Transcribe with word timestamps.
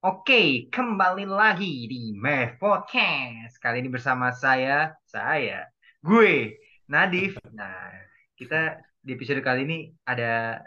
Oke, 0.00 0.72
kembali 0.72 1.28
lagi 1.28 1.84
di 1.84 2.16
Mev 2.16 2.56
Podcast. 2.56 3.60
Kali 3.60 3.84
ini 3.84 3.92
bersama 3.92 4.32
saya, 4.32 4.96
saya, 5.04 5.68
gue, 6.00 6.56
Nadif. 6.88 7.36
Nah, 7.52 7.92
kita 8.32 8.80
di 8.96 9.12
episode 9.12 9.44
kali 9.44 9.68
ini 9.68 9.92
ada 10.08 10.64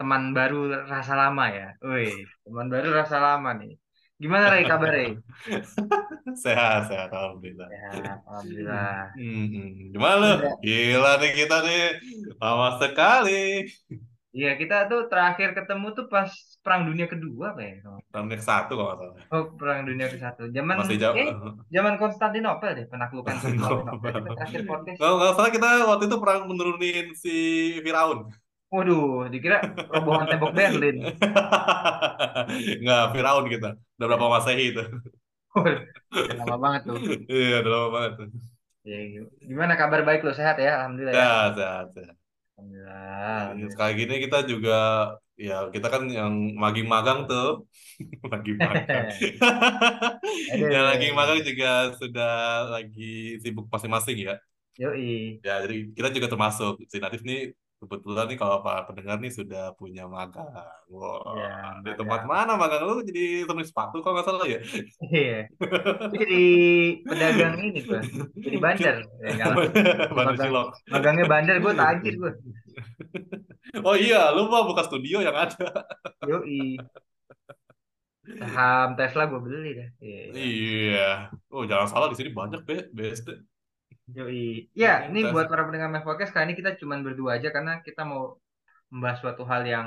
teman 0.00 0.32
baru 0.32 0.88
rasa 0.88 1.12
lama 1.12 1.44
ya. 1.52 1.76
Woi, 1.84 2.08
teman 2.40 2.72
baru 2.72 3.04
rasa 3.04 3.20
lama 3.20 3.52
nih. 3.52 3.76
Gimana 4.16 4.48
Ray 4.48 4.64
kabarnya? 4.64 5.20
Sehat, 6.48 6.88
sehat, 6.88 7.12
alhamdulillah. 7.12 7.68
Ya, 7.68 8.16
alhamdulillah. 8.16 9.12
Hmm. 9.12 9.92
Gimana 9.92 10.16
lu? 10.16 10.48
Gila 10.64 11.12
nih 11.20 11.32
kita 11.36 11.56
nih, 11.68 11.84
lama 12.40 12.80
sekali. 12.80 13.68
Iya, 14.32 14.56
kita 14.56 14.88
tuh 14.88 15.12
terakhir 15.12 15.52
ketemu 15.52 15.92
tuh 15.92 16.08
pas 16.08 16.32
Perang 16.62 16.86
Dunia 16.86 17.10
Kedua, 17.10 17.50
apa 17.50 17.60
ya? 17.60 17.82
Tahun 18.14 18.26
ke 18.30 18.38
satu 18.38 18.78
kalau 18.78 18.94
salah. 18.94 19.18
Oh, 19.34 19.50
Perang 19.58 19.82
Dunia 19.82 20.06
ke 20.06 20.14
satu. 20.14 20.46
Zaman, 20.46 20.78
Masih 20.78 20.94
jauh. 20.94 21.18
eh, 21.18 21.34
zaman 21.74 21.98
Konstantinopel 21.98 22.70
deh, 22.78 22.86
penaklukan 22.86 23.34
Konstantinopel. 23.34 23.98
Kita 23.98 24.30
terakhir 24.38 24.62
podcast. 24.70 24.98
Kalau 25.02 25.14
nggak 25.18 25.34
salah 25.34 25.50
kita 25.50 25.68
waktu 25.90 26.04
itu 26.06 26.16
perang 26.22 26.40
menurunin 26.46 27.06
si 27.18 27.34
Firaun. 27.82 28.30
Waduh, 28.72 29.28
dikira 29.28 29.58
robohan 29.90 30.24
tembok 30.30 30.54
Berlin. 30.56 31.02
Nggak, 32.80 33.04
Firaun 33.12 33.46
kita. 33.50 33.70
Udah 33.98 34.06
berapa 34.06 34.26
masehi 34.32 34.72
itu? 34.72 34.82
Udah 35.58 36.36
lama 36.46 36.56
banget 36.56 36.80
tuh. 36.88 36.96
Iya, 37.28 37.60
udah 37.66 37.70
lama 37.74 37.88
banget. 37.90 38.12
Ya, 38.82 38.98
gimana 39.44 39.74
kabar 39.76 40.02
baik 40.06 40.24
lo 40.24 40.32
sehat 40.32 40.56
ya? 40.62 40.78
Alhamdulillah 40.80 41.12
ya. 41.12 41.20
Sehat, 41.20 41.50
sehat, 41.58 41.86
sehat. 41.94 42.16
Alhamdulillah. 42.62 43.34
alhamdulillah. 43.50 43.72
Sekali 43.74 43.92
gini 43.98 44.14
kita 44.22 44.38
juga 44.46 44.78
ya 45.42 45.66
kita 45.74 45.88
kan 45.90 46.06
yang 46.06 46.54
maging 46.54 46.86
magang 46.86 47.26
tuh 47.26 47.66
lagi 48.32 48.52
magang 48.54 49.08
yang 50.70 50.86
lagi 50.86 51.08
magang 51.10 51.40
juga 51.42 51.96
sudah 51.98 52.68
lagi 52.70 53.40
sibuk 53.42 53.66
masing-masing 53.66 54.28
ya 54.28 54.34
Yoi. 54.78 55.42
ya 55.42 55.64
jadi 55.66 55.76
kita 55.96 56.08
juga 56.14 56.26
termasuk 56.30 56.84
si 56.86 56.96
Natif 57.02 57.26
nih 57.26 57.50
kebetulan 57.82 58.24
nih 58.24 58.38
kalau 58.38 58.62
para 58.62 58.86
pendengar 58.86 59.18
nih 59.18 59.28
sudah 59.28 59.74
punya 59.74 60.06
magang 60.06 60.46
wah 60.86 61.34
Ya, 61.34 61.50
di 61.82 61.90
magang. 61.90 61.98
tempat 61.98 62.20
mana 62.24 62.52
magang 62.54 62.86
lu 62.86 63.02
jadi 63.02 63.42
temen 63.42 63.66
sepatu 63.66 63.98
kalau 63.98 64.14
nggak 64.14 64.26
salah 64.28 64.46
ya 64.46 64.60
Iya. 65.04 65.38
Jadi 66.14 66.42
pedagang 67.02 67.54
ini 67.58 67.80
gue. 67.82 68.00
Jadi 68.38 68.56
bandar. 68.56 68.96
Ya. 69.20 69.46
Bandar 70.14 70.14
Magang- 70.14 70.38
Cilok 70.40 70.68
Magangnya 70.86 71.24
bandar 71.26 71.56
gue 71.58 71.72
tajir 71.74 72.14
gue. 72.16 72.32
oh 73.86 73.96
iya 73.96 74.30
lu 74.30 74.46
mah 74.46 74.62
buka 74.62 74.86
studio 74.86 75.18
yang 75.18 75.34
ada 75.34 75.66
Yoi. 76.30 76.78
Saham 78.22 78.94
Tesla 78.94 79.26
gue 79.26 79.40
beli 79.42 79.70
dah. 79.74 79.88
Iya. 79.98 80.22
iya 80.32 81.10
oh 81.50 81.66
jangan 81.66 81.90
salah 81.90 82.06
di 82.06 82.14
sini 82.14 82.30
banyak 82.30 82.62
be 82.62 82.86
BSD 82.94 83.34
Yoi. 84.12 84.68
Ya, 84.76 85.08
ini 85.08 85.24
buat 85.32 85.48
para 85.48 85.64
pendengar 85.64 85.88
Mev 85.88 86.04
Podcast 86.04 86.36
kali 86.36 86.52
ini 86.52 86.54
kita 86.54 86.76
cuman 86.76 87.00
berdua 87.00 87.40
aja 87.40 87.48
karena 87.48 87.80
kita 87.80 88.04
mau 88.04 88.36
membahas 88.92 89.24
suatu 89.24 89.42
hal 89.48 89.64
yang 89.64 89.86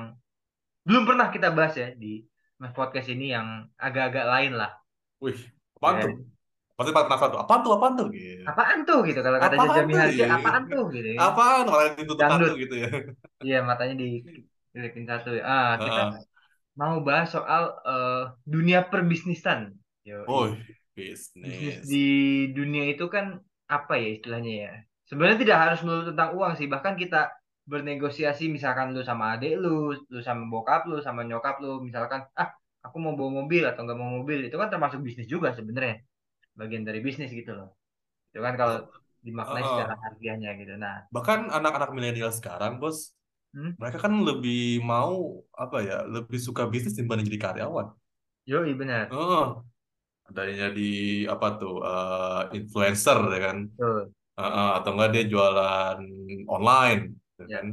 belum 0.82 1.06
pernah 1.06 1.30
kita 1.30 1.54
bahas 1.54 1.78
ya 1.78 1.94
di 1.94 2.26
Mev 2.58 2.74
Podcast 2.74 3.06
ini 3.12 3.30
yang 3.30 3.70
agak-agak 3.78 4.26
lain 4.26 4.52
lah. 4.58 4.72
Wih, 5.22 5.38
apaan 5.78 5.96
Ya. 6.00 6.04
tuh? 6.10 6.14
Pasti 6.76 6.92
penasaran 6.92 7.32
tuh. 7.32 7.40
Apaan 7.40 7.62
tuh? 7.64 7.72
Apaan 7.78 7.94
tuh? 7.96 8.08
Gitu. 8.12 8.44
Apaan 8.44 8.80
tuh 8.84 9.00
gitu 9.08 9.20
kalau 9.24 9.38
kata 9.40 9.56
Apaan 9.56 9.68
Jaja 9.70 9.80
tuh, 9.80 9.88
Miharja, 9.88 10.24
iya. 10.26 10.28
apaan 10.36 10.64
tuh 10.68 10.84
gitu 10.92 11.08
ya. 11.16 11.20
Apaan? 11.22 11.64
Orang 11.72 11.90
ditutup 11.96 12.18
Dangdut. 12.20 12.50
satu 12.52 12.58
gitu 12.60 12.76
ya. 12.76 12.90
Iya, 13.46 13.58
matanya 13.64 13.96
di 13.96 14.10
dilihatin 14.76 15.06
satu. 15.08 15.30
Ah, 15.40 15.80
kita 15.80 16.02
Heeh. 16.12 16.24
mau 16.76 17.00
bahas 17.00 17.30
soal 17.32 17.64
eh, 17.80 18.24
dunia 18.44 18.84
perbisnisan. 18.92 19.72
Yo, 20.04 20.22
Oh, 20.28 20.52
bisnis 20.94 21.32
bisnis. 21.34 21.82
di 21.88 22.08
dunia 22.52 22.92
itu 22.92 23.08
kan 23.08 23.40
apa 23.70 23.94
ya 24.02 24.08
istilahnya 24.16 24.52
ya? 24.66 24.72
Sebenarnya 25.10 25.38
tidak 25.44 25.58
harus 25.64 25.80
melulu 25.86 26.04
tentang 26.14 26.30
uang 26.38 26.54
sih. 26.60 26.68
Bahkan 26.74 26.94
kita 27.02 27.18
bernegosiasi 27.66 28.44
misalkan 28.50 28.94
lu 28.94 29.02
sama 29.06 29.38
adik 29.38 29.58
lu, 29.64 29.94
lu 30.14 30.20
sama 30.22 30.44
bokap 30.52 30.86
lu, 30.90 31.02
sama 31.02 31.22
nyokap 31.26 31.56
lu, 31.64 31.82
misalkan 31.82 32.22
ah 32.38 32.50
aku 32.86 32.98
mau 33.02 33.14
bawa 33.18 33.42
mobil 33.42 33.62
atau 33.66 33.82
nggak 33.86 33.98
mau 33.98 34.10
mobil, 34.22 34.40
itu 34.48 34.56
kan 34.62 34.70
termasuk 34.74 35.02
bisnis 35.02 35.26
juga 35.30 35.50
sebenarnya. 35.58 36.02
Bagian 36.60 36.84
dari 36.88 37.00
bisnis 37.06 37.30
gitu 37.34 37.52
loh. 37.58 37.70
Itu 38.32 38.40
kan 38.46 38.54
kalau 38.62 38.76
dimaknai 39.26 39.64
Heeh. 39.64 39.72
secara 39.72 39.94
harfiahnya 40.04 40.50
gitu. 40.62 40.74
Nah, 40.78 40.96
Bahkan 41.16 41.40
anak-anak 41.58 41.90
milenial 41.96 42.32
sekarang, 42.34 42.78
bos, 42.82 42.98
Hmm? 43.54 43.78
mereka 43.80 43.98
kan 44.06 44.14
lebih 44.30 44.82
mau 44.92 45.44
apa 45.56 45.78
ya? 45.88 45.98
Lebih 46.16 46.40
suka 46.48 46.64
bisnis 46.74 46.96
dibanding 47.00 47.28
jadi 47.32 47.42
karyawan. 47.46 47.88
yoi 48.46 48.74
benar. 48.80 49.10
Oh, 49.10 49.66
adanya 50.30 50.66
di 50.78 50.84
apa 51.34 51.48
tuh? 51.60 51.74
eh, 51.88 52.42
influencer 52.58 53.18
ya 53.36 53.40
kan? 53.48 53.58
Betul. 53.78 54.14
Heeh, 54.40 54.68
atau 54.78 54.90
enggak 54.96 55.10
dia 55.16 55.24
jualan 55.34 56.00
online, 56.56 57.02
ya 57.40 57.46
Ya. 57.48 57.58
kan? 57.62 57.68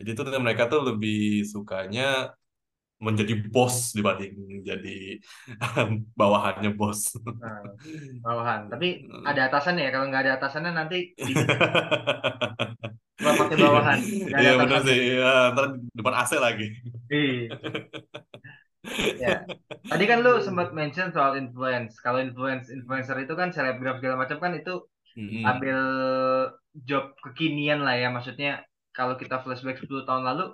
Jadi 0.00 0.10
tuh 0.18 0.24
mereka 0.46 0.64
tuh 0.72 0.80
lebih 0.88 1.46
sukanya 1.52 2.02
menjadi 3.02 3.34
bos 3.50 3.90
dibanding 3.98 4.62
jadi 4.62 5.18
bawahannya 6.18 6.70
bos. 6.78 7.00
Nah, 7.42 7.58
bawahan. 8.24 8.60
Tapi 8.72 8.86
ada 9.26 9.40
atasannya 9.50 9.82
ya. 9.86 9.90
Kalau 9.94 10.06
nggak 10.10 10.22
ada 10.24 10.32
atasannya 10.38 10.72
nanti 10.78 10.96
Nggak 13.22 13.36
pakai 13.40 13.56
bawahan. 13.62 14.00
Iya 14.40 14.50
benar 14.62 14.78
sih. 14.86 14.98
Ya, 15.20 15.26
ntar 15.52 15.64
depan 15.96 16.14
AC 16.20 16.32
lagi. 16.46 16.64
Iya. 17.10 17.52
Ya. 19.22 19.46
Tadi 19.86 20.04
kan 20.10 20.18
lu 20.26 20.42
sempat 20.42 20.74
mention 20.74 21.14
soal 21.14 21.38
influence. 21.38 22.02
Kalau 22.02 22.18
influence 22.18 22.66
influencer 22.66 23.14
itu 23.22 23.34
kan 23.38 23.54
selebgram 23.54 24.02
segala 24.02 24.26
macam 24.26 24.38
kan 24.42 24.52
itu 24.58 24.82
Mm-mm. 25.14 25.44
ambil 25.46 25.78
job 26.82 27.14
kekinian 27.22 27.86
lah 27.86 27.94
ya. 27.94 28.10
Maksudnya 28.10 28.66
kalau 28.90 29.14
kita 29.14 29.38
flashback 29.42 29.78
10 29.78 30.02
tahun 30.02 30.26
lalu 30.26 30.50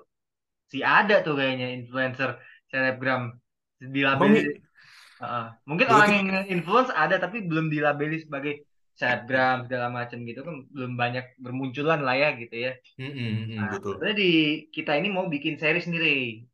sih 0.69 0.84
ada 0.84 1.25
tuh 1.25 1.41
kayaknya 1.41 1.72
influencer 1.72 2.37
selebgram 2.69 3.33
dilabeli 3.81 4.44
nih, 4.44 4.56
Heeh. 5.25 5.47
Mungkin 5.65 5.87
orang 5.88 6.11
yang 6.12 6.28
influence 6.53 6.93
ada 6.93 7.17
tapi 7.17 7.43
belum 7.49 7.72
dilabeli 7.72 8.21
sebagai 8.21 8.62
selebgram 8.99 9.65
segala 9.65 9.88
macam 9.94 10.19
gitu 10.27 10.43
kan 10.43 10.67
belum 10.75 10.93
banyak 10.99 11.25
bermunculan 11.41 12.03
lah 12.05 12.15
ya 12.19 12.28
gitu 12.37 12.56
ya. 12.67 12.72
Mm-mm, 13.00 13.56
Nah, 13.56 13.72
betul. 13.72 13.97
sebenarnya 13.97 14.17
di 14.19 14.31
kita 14.75 14.93
ini 14.99 15.09
mau 15.09 15.27
bikin 15.31 15.55
seri 15.56 15.81
sendiri 15.81 16.44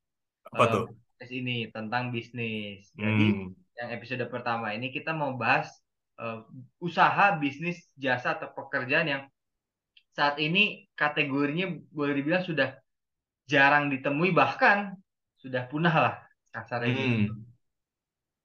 Apa 0.53 0.65
eh, 0.65 0.69
tuh? 0.71 0.84
Podcast 1.25 1.41
ini 1.41 1.73
tentang 1.73 2.12
bisnis. 2.12 2.93
Jadi 2.93 3.27
Hmm. 3.33 3.57
yang 3.81 3.89
episode 3.97 4.29
pertama 4.29 4.77
ini 4.77 4.93
kita 4.93 5.17
mau 5.17 5.33
bahas 5.41 5.73
eh, 6.21 6.41
usaha 6.79 7.35
bisnis 7.41 7.89
jasa 7.97 8.37
atau 8.37 8.53
pekerjaan 8.53 9.09
yang 9.09 9.23
saat 10.15 10.39
ini 10.39 10.87
kategorinya 10.95 11.75
boleh 11.91 12.15
dibilang 12.15 12.45
sudah 12.45 12.77
jarang 13.51 13.91
ditemui 13.91 14.31
bahkan 14.31 14.95
sudah 15.41 15.67
punah 15.67 15.97
lah 15.97 16.15
kasarnya 16.53 16.93
gitu. 16.93 17.33
Hmm. 17.33 17.43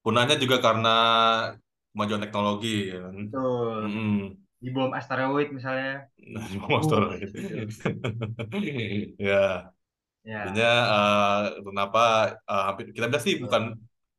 Punahnya 0.02 0.40
juga 0.40 0.64
karena 0.64 0.96
kemajuan 1.94 2.24
teknologi 2.24 2.90
ya 2.96 3.04
kan. 3.06 3.16
Betul. 3.28 3.80
Mm-mm. 3.92 4.18
Di 4.60 4.70
bom 4.74 4.92
asteroid 4.96 5.52
misalnya. 5.52 6.08
Uh, 6.16 6.42
gitu. 7.20 7.44
gitu. 7.60 7.86
Ya, 9.20 9.70
Ya, 10.30 10.42
jadinya 10.46 10.72
eh, 10.94 11.40
kenapa 11.68 12.02
eh, 12.52 12.64
hampir 12.68 12.86
kita 12.96 13.06
bilang 13.10 13.24
sih 13.28 13.36
bukan 13.44 13.64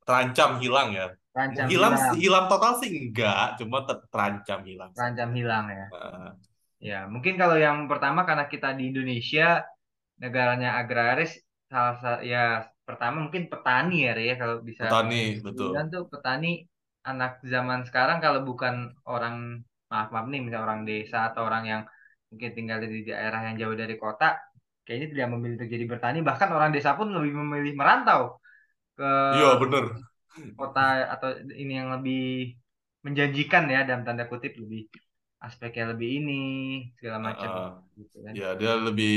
terancam 0.06 0.50
hilang 0.62 0.88
ya. 0.98 1.06
terancam 1.34 1.66
Hilang 1.70 1.94
hilang, 1.94 2.14
hilang 2.18 2.44
total 2.50 2.72
sih 2.82 2.90
enggak, 2.90 3.60
cuma 3.60 3.78
ter- 3.88 4.04
terancam 4.12 4.60
hilang. 4.68 4.90
terancam 4.96 5.30
hilang 5.38 5.66
ya. 5.70 5.86
Nah, 5.94 6.32
Ya, 6.80 6.98
mungkin 7.12 7.34
kalau 7.36 7.56
yang 7.60 7.78
pertama 7.92 8.20
karena 8.28 8.44
kita 8.48 8.68
di 8.78 8.88
Indonesia 8.90 9.60
negaranya 10.22 10.68
agraris, 10.80 11.30
salah 11.72 11.94
sa- 12.02 12.22
ya 12.32 12.38
pertama 12.88 13.16
mungkin 13.24 13.44
petani 13.52 13.94
ya, 14.08 14.12
ya 14.30 14.34
kalau 14.42 14.56
bisa 14.68 14.84
petani 14.88 15.20
betul. 15.44 15.68
dibilang 15.70 15.86
tuh 15.94 16.02
petani 16.12 16.48
anak 17.10 17.32
zaman 17.52 17.80
sekarang 17.88 18.18
kalau 18.24 18.40
bukan 18.48 18.74
orang 19.08 19.36
maaf 19.90 20.08
maaf 20.14 20.26
nih, 20.32 20.40
misalnya 20.44 20.64
orang 20.68 20.82
desa 20.88 21.18
atau 21.32 21.42
orang 21.48 21.64
yang 21.72 21.82
mungkin 22.30 22.50
tinggal 22.56 22.78
di 22.84 23.00
daerah 23.10 23.40
yang 23.46 23.56
jauh 23.62 23.76
dari 23.82 23.94
kota, 24.04 24.26
kayaknya 24.90 25.08
tidak 25.14 25.28
memilih 25.32 25.54
untuk 25.62 25.70
jadi 25.76 25.86
bertani. 25.92 26.18
Bahkan 26.26 26.50
orang 26.56 26.70
desa 26.74 26.90
pun 26.98 27.06
lebih 27.14 27.32
memilih 27.38 27.72
merantau 27.78 28.22
ke 28.98 29.04
Iya 29.34 29.60
bener. 29.60 29.84
kota 30.58 30.80
atau 31.14 31.28
ini 31.62 31.72
yang 31.80 31.88
lebih 31.96 32.20
menjanjikan 33.06 33.64
ya 33.74 33.80
dalam 33.88 34.02
tanda 34.06 34.24
kutip 34.30 34.52
lebih 34.62 34.80
aspeknya 35.40 35.84
lebih 35.96 36.08
ini 36.20 36.32
segala 37.00 37.18
macam 37.32 37.50
gitu 37.96 38.16
kan. 38.26 38.34
Ya 38.40 38.46
dia 38.60 38.72
lebih 38.86 39.10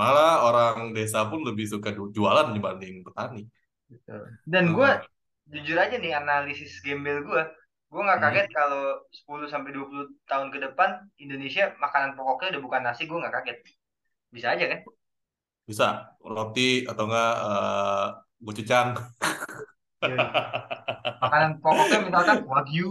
malah 0.00 0.44
orang 0.48 0.76
desa 0.96 1.18
pun 1.30 1.40
lebih 1.48 1.64
suka 1.72 1.88
jualan 2.16 2.48
dibanding 2.56 2.94
petani. 3.06 3.40
Betul. 3.90 4.22
Dan 4.46 4.64
gue 4.76 4.90
jujur 5.50 5.76
aja 5.82 5.96
nih 5.98 6.12
analisis 6.14 6.78
gembel 6.86 7.26
gue, 7.26 7.42
gue 7.90 8.00
nggak 8.06 8.20
Hmm. 8.20 8.22
kaget 8.22 8.46
kalau 8.54 9.02
10 9.10 9.46
sampai 9.50 9.70
20 9.74 10.06
tahun 10.30 10.48
ke 10.54 10.58
depan 10.70 10.90
Indonesia 11.18 11.74
makanan 11.82 12.14
pokoknya 12.14 12.48
udah 12.58 12.62
bukan 12.66 12.82
nasi, 12.86 13.02
gue 13.10 13.18
nggak 13.18 13.34
kaget. 13.36 13.58
Bisa 14.34 14.48
aja 14.54 14.64
kan? 14.72 14.80
Bisa 15.68 16.16
roti 16.20 16.84
atau 16.84 17.04
enggak 17.08 17.34
eh, 17.40 18.06
gochujang. 18.40 18.88
Yoi. 20.00 20.16
Makanan 21.20 21.50
pokoknya 21.60 21.98
misalkan 22.08 22.38
wagyu. 22.48 22.88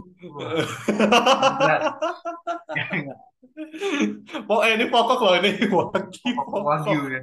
Oh, 4.48 4.62
eh, 4.62 4.77
ini 4.77 4.86
pokok 4.88 5.19
loh 5.19 5.33
ini 5.42 5.51
wagyu 5.68 6.30
Pokok 6.38 6.62
wagyu 6.62 7.01
ya. 7.18 7.21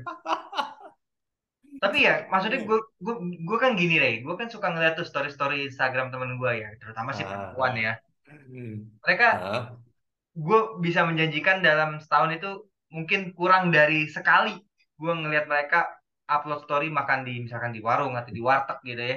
Tapi 1.77 1.99
ya, 2.09 2.25
maksudnya 2.33 2.65
gue 2.65 2.79
gue 2.99 3.15
gue 3.45 3.59
kan 3.61 3.77
gini 3.77 4.01
Rey, 4.01 4.25
gue 4.25 4.35
kan 4.35 4.49
suka 4.49 4.73
ngeliat 4.73 4.97
tuh 4.97 5.05
story-story 5.05 5.69
Instagram 5.69 6.09
temen 6.09 6.41
gue 6.41 6.53
ya, 6.57 6.73
terutama 6.81 7.13
si 7.13 7.21
perempuan 7.21 7.77
Ah, 7.77 7.81
ya. 7.81 7.93
Hmm. 8.27 8.91
Mereka 9.05 9.29
ah, 9.39 9.65
gue 10.35 10.61
bisa 10.83 11.05
menjanjikan 11.05 11.61
dalam 11.61 12.01
setahun 12.01 12.33
itu 12.41 12.51
mungkin 12.91 13.37
kurang 13.37 13.71
dari 13.71 14.09
sekali 14.09 14.57
gue 15.01 15.13
ngelihat 15.21 15.47
mereka 15.53 15.77
upload 16.35 16.61
story 16.65 16.87
makan 16.99 17.21
di 17.27 17.33
misalkan 17.45 17.73
di 17.77 17.81
warung 17.89 18.13
atau 18.19 18.31
di 18.37 18.43
warteg 18.49 18.79
gitu 18.89 19.03
ya. 19.13 19.17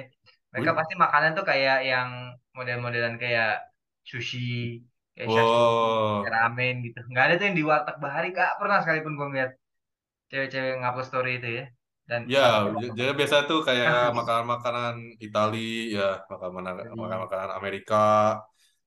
Mereka 0.52 0.70
Wih. 0.70 0.78
pasti 0.78 0.94
makanan 1.04 1.30
tuh 1.38 1.44
kayak 1.50 1.76
yang 1.90 2.08
model-modelan 2.56 3.14
kayak 3.22 3.48
sushi, 4.10 4.38
kayak 5.14 5.30
sashimi, 5.36 5.88
kayak 6.18 6.30
Wow. 6.30 6.34
ramen 6.36 6.74
gitu. 6.86 6.98
Nggak 7.10 7.24
ada 7.26 7.34
tuh 7.38 7.44
yang 7.48 7.56
di 7.60 7.64
warteg 7.70 7.96
bahari, 8.04 8.26
gak 8.38 8.50
pernah 8.60 8.76
sekalipun 8.82 9.12
gue 9.18 9.26
ngeliat 9.30 9.50
cewek-cewek 10.30 10.72
ngupload 10.80 11.06
story 11.10 11.30
itu 11.38 11.48
ya. 11.58 11.64
Dan 12.10 12.22
Ya, 12.32 12.40
jadi 12.98 13.10
biasa 13.18 13.36
tuh 13.48 13.58
kayak 13.68 13.90
makanan-makanan 14.18 14.94
Itali, 15.24 15.58
ya, 15.96 16.02
makanan 16.30 16.62
Jadi, 16.82 17.00
makanan 17.24 17.50
Amerika. 17.58 17.96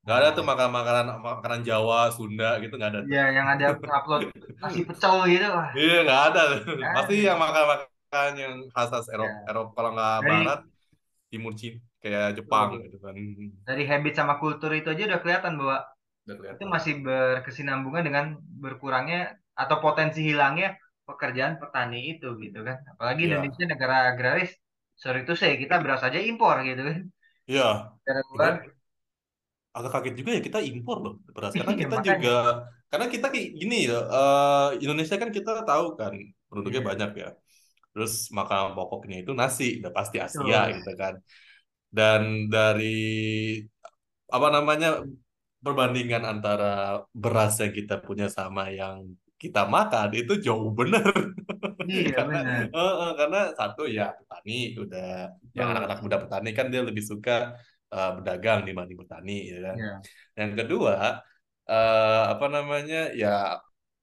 Gak 0.08 0.18
ada 0.20 0.28
tuh 0.36 0.44
nah, 0.44 0.50
makanan-makanan 0.50 1.06
makanan 1.28 1.62
Jawa, 1.68 2.00
Sunda 2.16 2.46
gitu 2.64 2.74
nggak 2.80 2.92
ada 2.94 3.02
tuh. 3.10 3.14
ya 3.14 3.24
yang 3.36 3.48
ada 3.54 3.66
upload 3.76 4.24
nasi 4.62 4.82
pecel 4.88 5.16
gitu, 5.32 5.46
Iya, 5.78 5.94
nggak 6.06 6.22
ada. 6.28 6.42
nggak 6.78 6.94
Pasti 6.94 7.14
ada. 7.14 7.24
yang 7.28 7.38
makan-makan 7.44 8.32
yang 8.44 8.54
khas 8.74 8.88
khas 8.94 9.08
Eropa, 9.16 9.38
Ya, 9.38 9.48
Eropa 9.50 9.72
kalau 9.78 9.90
nggak 9.96 10.14
Barat, 10.28 10.60
dari 10.62 10.70
Timur 11.32 11.54
Cina, 11.62 11.78
kayak 12.04 12.26
Jepang 12.38 12.70
gitu 12.86 12.98
kan. 13.06 13.16
dari 13.68 13.84
habit 13.92 14.14
sama 14.20 14.34
kultur 14.42 14.72
itu 14.80 14.88
aja 14.94 15.04
udah 15.10 15.20
kelihatan 15.24 15.54
bahwa 15.60 15.78
Udah 16.26 16.36
itu 16.54 16.64
kelihatan. 16.64 16.68
masih 16.76 16.94
berkesinambungan 17.08 18.04
dengan 18.08 18.26
berkurangnya 18.64 19.20
atau 19.62 19.78
potensi 19.86 20.20
hilangnya 20.30 20.68
pekerjaan 21.08 21.56
petani 21.62 21.98
itu 22.18 22.28
gitu 22.44 22.60
kan. 22.68 22.78
Apalagi 22.94 23.22
Iya, 23.24 23.30
Indonesia 23.30 23.66
negara 23.74 23.96
agraris, 24.12 24.52
sorry 25.02 25.20
itu 25.26 25.34
saya 25.42 25.56
kita 25.64 25.76
beras 25.84 26.02
aja 26.08 26.20
impor 26.32 26.56
gitu 26.70 26.82
kan. 26.90 27.00
iya. 27.48 27.94
Dari 28.08 28.22
luar, 28.32 28.54
agak 29.76 29.92
kaget 29.94 30.14
juga 30.20 30.30
ya 30.38 30.42
kita 30.48 30.60
impor 30.70 30.98
loh 31.06 31.14
beras 31.36 31.54
karena 31.60 31.74
iya 31.78 31.88
kita 31.88 31.96
juga 32.08 32.30
makanya. 32.30 32.32
karena 32.92 33.06
kita 33.14 33.26
kayak 33.34 33.48
gini 33.60 33.76
ya 33.90 33.98
eh, 34.16 34.68
Indonesia 34.84 35.16
kan 35.22 35.30
kita 35.38 35.52
tahu 35.70 35.86
kan 36.00 36.14
penduduknya 36.50 36.82
Iya, 36.82 36.90
banyak 36.90 37.10
ya 37.22 37.30
terus 37.94 38.14
makanan 38.38 38.72
pokoknya 38.78 39.18
itu 39.24 39.32
nasi 39.42 39.64
udah 39.82 39.92
pasti 39.98 40.18
Asia 40.26 40.58
betul. 40.68 40.78
gitu 40.78 40.92
kan 41.02 41.14
dan 41.98 42.22
dari 42.54 42.86
apa 44.36 44.48
namanya 44.56 44.88
perbandingan 45.64 46.24
antara 46.28 47.02
beras 47.14 47.54
yang 47.64 47.74
kita 47.74 47.96
punya 48.04 48.28
sama 48.32 48.70
yang 48.74 48.98
kita 49.42 49.68
makan 49.68 50.10
itu 50.16 50.34
jauh 50.46 50.72
bener 50.74 51.04
Iya 51.88 52.10
karena 52.18 52.38
benar. 52.44 52.64
eh, 52.76 52.94
eh, 53.04 53.12
karena 53.20 53.40
satu 53.60 53.84
ya 53.90 54.14
petani 54.20 54.54
udah 54.82 55.08
yang 55.58 55.68
anak-anak 55.74 56.00
muda 56.04 56.18
petani 56.24 56.50
kan 56.58 56.68
dia 56.74 56.82
lebih 56.88 57.04
suka 57.06 57.56
eh, 57.96 58.10
berdagang 58.18 58.60
dibanding 58.68 58.98
petani 59.02 59.34
ya 59.52 59.58
kan 59.68 59.78
Iya. 59.78 60.04
yang 60.40 60.52
kedua, 60.60 60.94
eh, 61.72 62.22
apa 62.34 62.46
namanya, 62.56 62.98
ya 63.22 63.28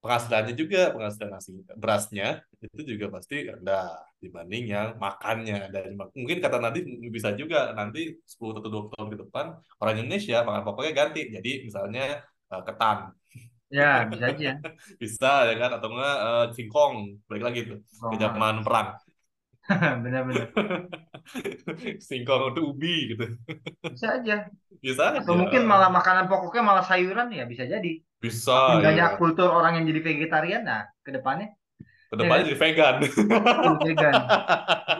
penghasilannya 0.02 0.54
juga, 0.62 0.78
penghasilan 0.94 1.30
nasi 1.36 1.50
berasnya 1.82 2.26
itu 2.64 2.80
juga 2.92 3.06
pasti 3.16 3.34
rendah 3.56 3.82
dibanding 4.22 4.64
yang 4.74 4.88
makannya. 5.04 5.56
Dan 5.74 5.84
mungkin 6.18 6.38
kata 6.44 6.56
nanti 6.64 6.80
bisa 7.16 7.30
juga 7.40 7.58
nanti 7.78 8.00
10 8.30 8.52
atau 8.58 8.70
20 8.72 8.92
tahun 8.96 9.08
ke 9.14 9.18
depan 9.24 9.46
orang 9.80 9.94
Indonesia 10.00 10.36
makan 10.46 10.62
pokoknya 10.68 10.92
ganti. 11.00 11.20
Jadi 11.36 11.50
misalnya 11.68 12.02
eh, 12.52 12.62
ketan 12.66 12.98
Ya, 13.70 14.08
bisa 14.10 14.24
aja. 14.26 14.50
bisa 15.02 15.26
ya 15.48 15.54
kan 15.60 15.70
atau 15.76 15.88
enggak 15.92 16.14
eh, 16.26 16.44
singkong 16.56 16.94
balik 17.28 17.44
lagi 17.46 17.60
tuh 17.70 17.78
ke 18.10 18.14
Gong, 18.20 18.22
zaman 18.22 18.54
perang 18.66 18.88
Benar-benar. 20.04 20.48
singkong 22.08 22.42
itu 22.52 22.60
ubi 22.70 22.94
gitu 23.14 23.24
Bisa 23.92 24.06
aja. 24.20 24.34
bisa 24.82 25.04
Atau 25.18 25.34
aja 25.34 25.40
mungkin 25.40 25.62
malah 25.70 25.90
makanan 25.98 26.26
pokoknya 26.30 26.62
malah 26.70 26.84
sayuran 26.90 27.28
ya 27.38 27.44
bisa 27.52 27.64
jadi. 27.74 27.90
bisa 28.22 28.52
Makin 28.66 28.80
banyak 28.86 29.08
ya 29.08 29.16
kultur 29.20 29.48
orang 29.58 29.72
yang 29.80 29.86
jadi 29.90 30.00
vegetarian, 30.08 30.62
nah 30.70 30.82
ke 31.04 31.10
depannya, 31.16 31.48
ya 32.18 32.18
ke 32.18 32.26
depannya 32.26 32.42
kan? 32.42 32.48
jadi 32.50 32.58
vegan 32.62 32.94
vegan. 33.84 34.16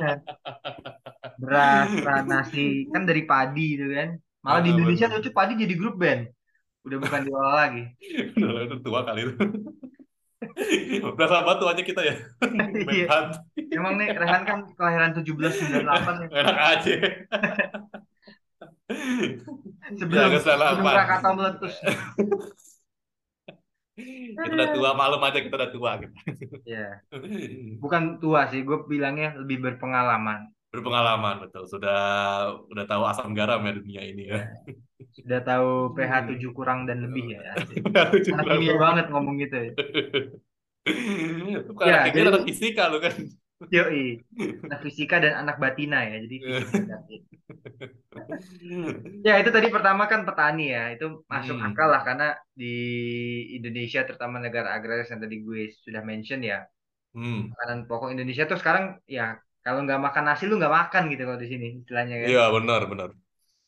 Ya. 0.00 0.22
beras, 1.40 1.90
nasi 2.30 2.60
kan 2.92 3.02
dari 3.08 3.22
padi 3.30 3.60
itu 3.76 3.86
kan. 3.96 4.08
Malah 4.44 4.60
di 4.64 4.68
Heeh, 4.68 4.74
Indonesia 4.74 5.06
bener. 5.06 5.10
lucu 5.12 5.30
padi 5.38 5.52
jadi 5.62 5.74
grup 5.80 5.94
band. 6.02 6.22
Udah 6.86 6.98
bukan 7.04 7.20
diolah 7.26 7.54
lagi. 7.62 7.82
Udah 8.40 8.62
itu 8.66 8.76
tua 8.84 9.00
kali 9.06 9.20
itu. 9.26 9.34
Berasa 11.16 11.44
batu 11.44 11.64
aja 11.68 11.82
kita 11.84 12.00
ya. 12.00 12.14
Iya. 12.96 13.06
Emang 13.70 14.00
nih 14.00 14.16
Rehan 14.16 14.42
kan 14.48 14.58
kelahiran 14.74 15.12
1798 15.12 16.24
ya. 16.24 16.26
Enak 16.32 16.58
aja. 16.58 16.94
Sebelum 19.94 20.20
Jaga 20.32 20.38
sebelum. 20.40 20.82
Krakatau 20.82 21.32
meletus. 21.36 21.74
Kita 24.00 24.56
udah 24.56 24.68
tua, 24.72 24.90
malum 24.96 25.20
aja 25.28 25.44
kita 25.44 25.60
udah 25.60 25.70
tua. 25.76 25.90
Gitu. 26.00 26.14
Ya, 26.64 27.04
bukan 27.76 28.16
tua 28.16 28.48
sih, 28.48 28.64
gue 28.64 28.88
bilangnya 28.88 29.36
lebih 29.36 29.60
berpengalaman. 29.60 30.48
Berpengalaman 30.70 31.34
betul. 31.42 31.62
Sudah 31.66 31.98
udah 32.70 32.84
tahu 32.90 33.02
asam 33.10 33.30
garam 33.38 33.60
ya 33.66 33.72
dunia 33.78 34.02
ini 34.06 34.22
ya. 34.30 34.38
Ya, 35.00 35.06
sudah 35.16 35.40
tahu 35.48 35.68
pH 35.96 36.12
7 36.28 36.50
kurang 36.56 36.80
dan 36.88 36.98
lebih 37.04 37.24
ya. 37.34 37.40
kimia 38.46 38.74
banget 38.84 39.04
ngomong 39.12 39.34
gitu 39.42 39.56
ya. 39.66 39.70
Bukan 41.68 41.86
Ya, 41.88 41.92
anak 41.92 42.12
kimia, 42.14 42.30
anak 42.30 42.42
fisika 42.48 42.82
lu 42.92 42.98
kan. 43.04 43.14
yoi, 43.74 44.00
anak 44.64 44.80
fisika 44.84 45.16
dan 45.24 45.32
anak 45.42 45.56
batina 45.62 45.96
ya. 46.10 46.16
Jadi 46.24 46.36
fisika 46.46 46.78
dan 46.88 47.00
Ya, 49.26 49.32
itu 49.40 49.50
tadi 49.56 49.68
pertama 49.74 50.02
kan 50.12 50.20
petani 50.28 50.62
ya. 50.76 50.80
Itu 50.94 51.04
masuk 51.32 51.56
akal 51.66 51.86
Hmm. 51.86 51.92
lah 51.94 52.02
karena 52.08 52.24
di 52.60 52.66
Indonesia 53.56 54.00
terutama 54.08 54.36
negara 54.44 54.68
agraris 54.76 55.08
yang 55.12 55.20
tadi 55.24 55.36
gue 55.46 55.60
sudah 55.84 56.02
mention 56.10 56.40
ya. 56.50 56.56
Hmm. 57.14 57.52
Makanan 57.52 57.78
pokok 57.88 58.08
Indonesia 58.14 58.44
tuh 58.50 58.58
sekarang 58.62 58.84
ya 59.16 59.22
kalau 59.70 59.86
nggak 59.86 60.02
makan 60.02 60.24
nasi 60.26 60.42
lu 60.50 60.58
nggak 60.58 60.74
makan 60.78 61.02
gitu 61.14 61.22
kalau 61.22 61.38
di 61.38 61.48
sini 61.52 61.66
istilahnya 61.78 62.14
kan. 62.18 62.28
Iya 62.30 62.42
benar 62.50 62.80
benar. 62.90 63.08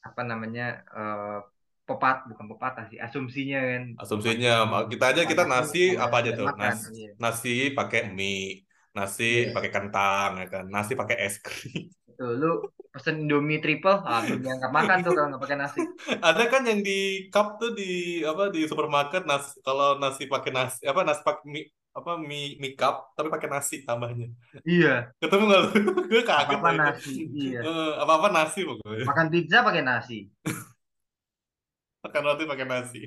Apa 0.02 0.23
namanya 0.26 0.62
eh, 0.99 1.38
pepat 1.87 2.16
bukan 2.30 2.47
pepatah 2.50 2.85
sih 2.90 2.99
asumsinya 2.99 3.59
kan. 3.71 3.82
Asumsinya 4.02 4.52
kita 4.90 5.04
aja 5.14 5.23
kita 5.30 5.42
nasi 5.47 5.78
nasi 5.78 6.02
apa 6.04 6.14
aja 6.21 6.30
tuh? 6.35 6.49
makan. 6.50 6.59
Nas, 6.59 6.78
Iya. 6.90 7.11
nasi 7.23 7.54
pakai 7.78 8.00
mie, 8.18 8.66
nasi 8.97 9.23
Iya. 9.23 9.54
pakai 9.54 9.71
kentang 9.76 10.30
ya 10.42 10.47
kan, 10.50 10.64
nasi 10.75 10.92
pakai 11.00 11.16
es 11.26 11.37
krim. 11.38 11.87
Tuh, 12.18 12.30
lu 12.40 12.50
pesen 12.92 13.14
Indomie 13.25 13.59
triple, 13.64 13.97
ah 14.04 14.21
belum 14.26 14.40
dianggap 14.44 14.71
makan 14.78 14.97
tuh 15.04 15.12
kalau 15.16 15.26
nggak 15.30 15.42
pakai 15.44 15.59
nasi. 15.62 15.80
Ada 16.28 16.42
kan 16.52 16.62
yang 16.71 16.80
di 16.88 17.28
cup 17.32 17.47
tuh 17.61 17.71
di 17.78 18.21
apa 18.30 18.42
di 18.54 18.61
supermarket 18.71 19.23
nasi 19.30 19.56
kalau 19.66 19.97
nasi 20.02 20.23
pakai 20.28 20.50
nasi 20.52 20.80
apa 20.90 21.00
nasi 21.09 21.23
pakai 21.25 21.44
mie 21.54 21.64
apa 21.92 22.11
mie 22.16 22.56
mie 22.56 22.72
cup 22.72 23.12
tapi 23.16 23.28
pakai 23.28 23.49
nasi 23.52 23.75
tambahnya. 23.84 24.26
Iya, 24.64 25.12
Ketemu 25.20 25.42
nggak 25.49 25.61
lu? 25.62 25.70
Gue 26.11 26.22
kaget 26.25 26.58
apa-apa 26.58 26.68
loh 26.68 26.72
itu. 26.72 26.82
nasi. 26.82 27.12
Iya. 27.32 27.58
apa 28.02 28.12
apa 28.18 28.28
nasi 28.32 28.58
pokoknya. 28.68 29.04
Makan 29.11 29.26
pizza 29.32 29.58
pakai 29.61 29.82
nasi. 29.84 30.18
Makan 32.02 32.22
roti 32.26 32.44
pakai 32.50 32.66
nasi. 32.66 33.00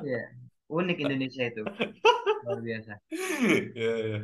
Iya. 0.00 0.22
Unik 0.64 0.98
Indonesia 1.04 1.44
itu. 1.44 1.60
Luar 2.44 2.60
biasa. 2.60 2.92
Ya, 3.76 3.92
ya. 4.08 4.18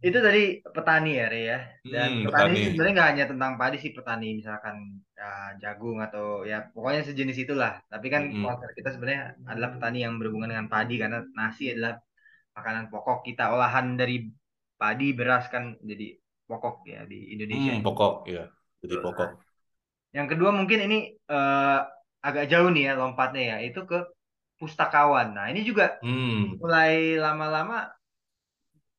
Itu 0.00 0.18
tadi 0.24 0.42
petani 0.64 1.10
ya, 1.20 1.26
Re 1.32 1.40
ya. 1.44 1.58
Dan 1.84 2.08
Hmm, 2.10 2.24
petani 2.28 2.52
petani. 2.54 2.64
sebenarnya 2.72 2.94
nggak 2.96 3.10
hanya 3.12 3.24
tentang 3.32 3.52
padi 3.60 3.76
sih, 3.82 3.92
petani 3.96 4.26
misalkan 4.40 4.76
ya, 5.18 5.28
jagung 5.62 5.98
atau 6.00 6.44
ya 6.48 6.56
pokoknya 6.72 7.00
sejenis 7.08 7.38
itulah. 7.44 7.72
Tapi 7.92 8.06
kan 8.08 8.22
konser 8.44 8.70
kita 8.78 8.88
sebenarnya 8.94 9.22
adalah 9.50 9.68
petani 9.76 9.98
yang 10.04 10.14
berhubungan 10.20 10.50
dengan 10.52 10.68
padi 10.72 10.94
karena 11.02 11.18
nasi 11.36 11.72
adalah 11.76 11.92
makanan 12.56 12.84
pokok 12.92 13.18
kita. 13.26 13.42
Olahan 13.54 13.86
dari 14.00 14.16
padi, 14.80 15.06
beras 15.18 15.44
kan 15.54 15.64
jadi 15.90 16.06
pokok 16.48 16.74
ya 16.92 17.00
di 17.10 17.18
Indonesia. 17.34 17.74
Hmm, 17.74 17.82
pokok 17.84 18.12
ya. 18.34 18.42
Jadi 18.82 18.94
pokok. 19.04 19.30
Yang 20.16 20.26
kedua 20.36 20.50
mungkin 20.58 20.78
ini 20.86 20.96
eh, 21.32 21.78
agak 22.26 22.44
jauh 22.52 22.68
nih 22.74 22.82
ya 22.88 22.92
lompatnya 23.00 23.42
ya, 23.52 23.56
itu 23.68 23.80
ke 23.90 23.96
pustakawan. 24.60 25.26
Nah, 25.36 25.46
ini 25.52 25.60
juga 25.70 25.84
Hmm. 26.02 26.62
mulai 26.62 27.18
lama-lama 27.24 27.74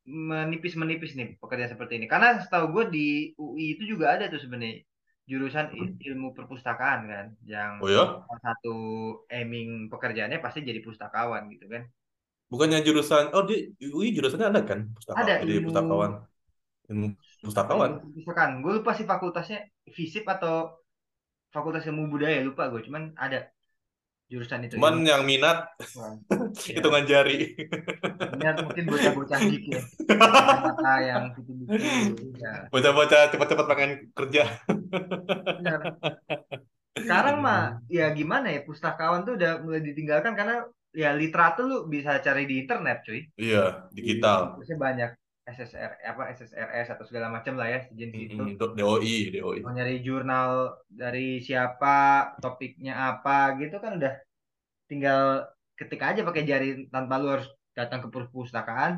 menipis-menipis 0.05 1.11
nih 1.17 1.27
pekerjaan 1.41 1.71
seperti 1.73 1.93
ini. 1.97 2.05
Karena 2.13 2.27
setahu 2.43 2.65
gue 2.75 2.83
di 2.95 2.99
UI 3.41 3.63
itu 3.73 3.83
juga 3.91 4.05
ada 4.13 4.25
tuh 4.33 4.39
sebenarnya 4.43 4.75
jurusan 5.31 5.65
il- 5.79 5.97
ilmu 6.07 6.27
perpustakaan 6.37 6.99
kan, 7.11 7.25
yang 7.53 7.73
Oh 7.79 7.87
ya? 7.89 8.25
salah 8.25 8.39
satu 8.45 8.69
aiming 9.33 9.89
pekerjaannya 9.91 10.37
pasti 10.45 10.59
jadi 10.69 10.79
pustakawan 10.85 11.43
gitu 11.53 11.65
kan. 11.73 11.83
Bukannya 12.45 12.79
jurusan 12.85 13.33
oh 13.33 13.43
di 13.49 13.73
UI 13.81 14.13
jurusannya 14.13 14.47
ada 14.53 14.61
kan 14.61 14.79
pustaka 14.93 15.17
Ada 15.25 15.33
jadi 15.41 15.51
ilmu 15.59 15.67
pustakawan 15.69 16.11
ilmu 16.85 17.07
pustakawan 17.41 17.91
ilmu 17.97 18.09
perpustakaan. 18.13 18.51
Gue 18.61 18.71
lupa 18.81 18.91
sih 18.93 19.05
fakultasnya 19.09 19.59
FISIP 19.89 20.25
atau 20.29 20.85
Fakultas 21.55 21.87
Ilmu 21.87 22.11
Budaya 22.11 22.43
lupa 22.43 22.67
gue, 22.67 22.83
cuman 22.83 23.15
ada 23.15 23.47
jurusan 24.27 24.67
itu. 24.67 24.75
Cuman 24.75 25.07
yang 25.07 25.23
minat 25.23 25.71
pengetahuan. 25.79 26.19
Ya. 26.67 26.75
hitungan 26.75 27.03
jari. 27.07 27.55
Minat 28.35 28.59
mungkin 28.59 28.85
bocah-bocah 28.91 29.39
geek 29.39 29.63
ya. 29.71 29.81
Yang 30.99 31.23
gitu-gitu. 31.39 31.71
Ya, 32.41 32.67
Bocah-bocah 32.73 33.21
cepat-cepat 33.31 33.65
pengen 33.71 33.91
kerja. 34.11 34.43
benar. 35.63 35.79
Sekarang 36.95 37.37
mah 37.39 37.79
ya 37.87 38.11
gimana 38.11 38.51
ya 38.51 38.67
pustakawan 38.67 39.23
tuh 39.23 39.39
udah 39.39 39.63
mulai 39.63 39.79
ditinggalkan 39.79 40.35
karena 40.35 40.67
ya 40.95 41.11
literatur 41.11 41.63
lu 41.67 41.77
bisa 41.91 42.17
cari 42.23 42.43
di 42.47 42.55
internet 42.63 42.97
cuy. 43.03 43.21
Iya, 43.35 43.91
digital. 43.91 44.55
Biasanya 44.57 44.79
banyak 44.79 45.11
SSR 45.45 45.91
apa 46.01 46.23
SSRS 46.33 46.87
atau 46.97 47.05
segala 47.05 47.27
macam 47.29 47.53
lah 47.59 47.67
ya 47.69 47.79
sejenis 47.85 48.33
itu. 48.33 48.41
Mm-mm, 48.41 48.57
Do- 48.57 48.73
DOI, 48.73 49.15
DOI. 49.29 49.59
Mau 49.61 49.73
nyari 49.77 50.01
jurnal 50.01 50.73
dari 50.89 51.37
siapa, 51.43 52.33
topiknya 52.41 53.13
apa 53.13 53.53
gitu 53.61 53.77
kan 53.77 54.01
udah 54.01 54.13
tinggal 54.89 55.45
ketik 55.77 56.01
aja 56.01 56.21
pakai 56.25 56.43
jari 56.49 56.67
tanpa 56.89 57.21
lu 57.21 57.27
harus 57.35 57.47
datang 57.77 57.99
ke 58.01 58.09
perpustakaan 58.09 58.97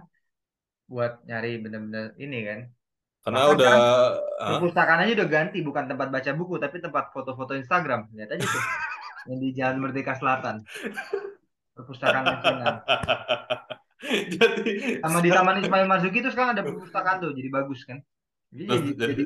buat 0.88 1.20
nyari 1.28 1.60
bener-bener 1.60 2.16
ini 2.16 2.40
kan. 2.48 2.60
Karena 3.28 3.40
Bahkan 3.44 3.56
udah 3.60 3.74
Hah? 3.76 4.50
perpustakaan 4.56 5.00
aja 5.04 5.12
udah 5.20 5.28
ganti 5.28 5.60
bukan 5.60 5.84
tempat 5.92 6.08
baca 6.16 6.32
buku 6.32 6.56
tapi 6.64 6.80
tempat 6.80 7.12
foto-foto 7.12 7.60
Instagram. 7.60 8.08
Lihat 8.16 8.30
aja 8.40 8.46
tuh 8.48 8.64
yang 9.28 9.40
di 9.44 9.50
Jalan 9.52 9.78
Merdeka 9.84 10.16
Selatan. 10.16 10.64
Perpustakaan 11.78 12.26
Nasional. 12.26 12.76
Jadi 14.38 15.02
Sama 15.02 15.20
di 15.26 15.30
Taman 15.34 15.58
Ismail 15.62 15.88
Marzuki 15.90 16.22
itu 16.22 16.30
sekarang 16.30 16.54
ada 16.54 16.64
perpustakaan 16.66 17.18
tuh, 17.18 17.32
jadi 17.34 17.50
bagus 17.50 17.82
kan. 17.82 17.98
Jadi 18.54 18.64
jadi, 18.70 18.90
jadi 18.94 19.14
jadi 19.18 19.24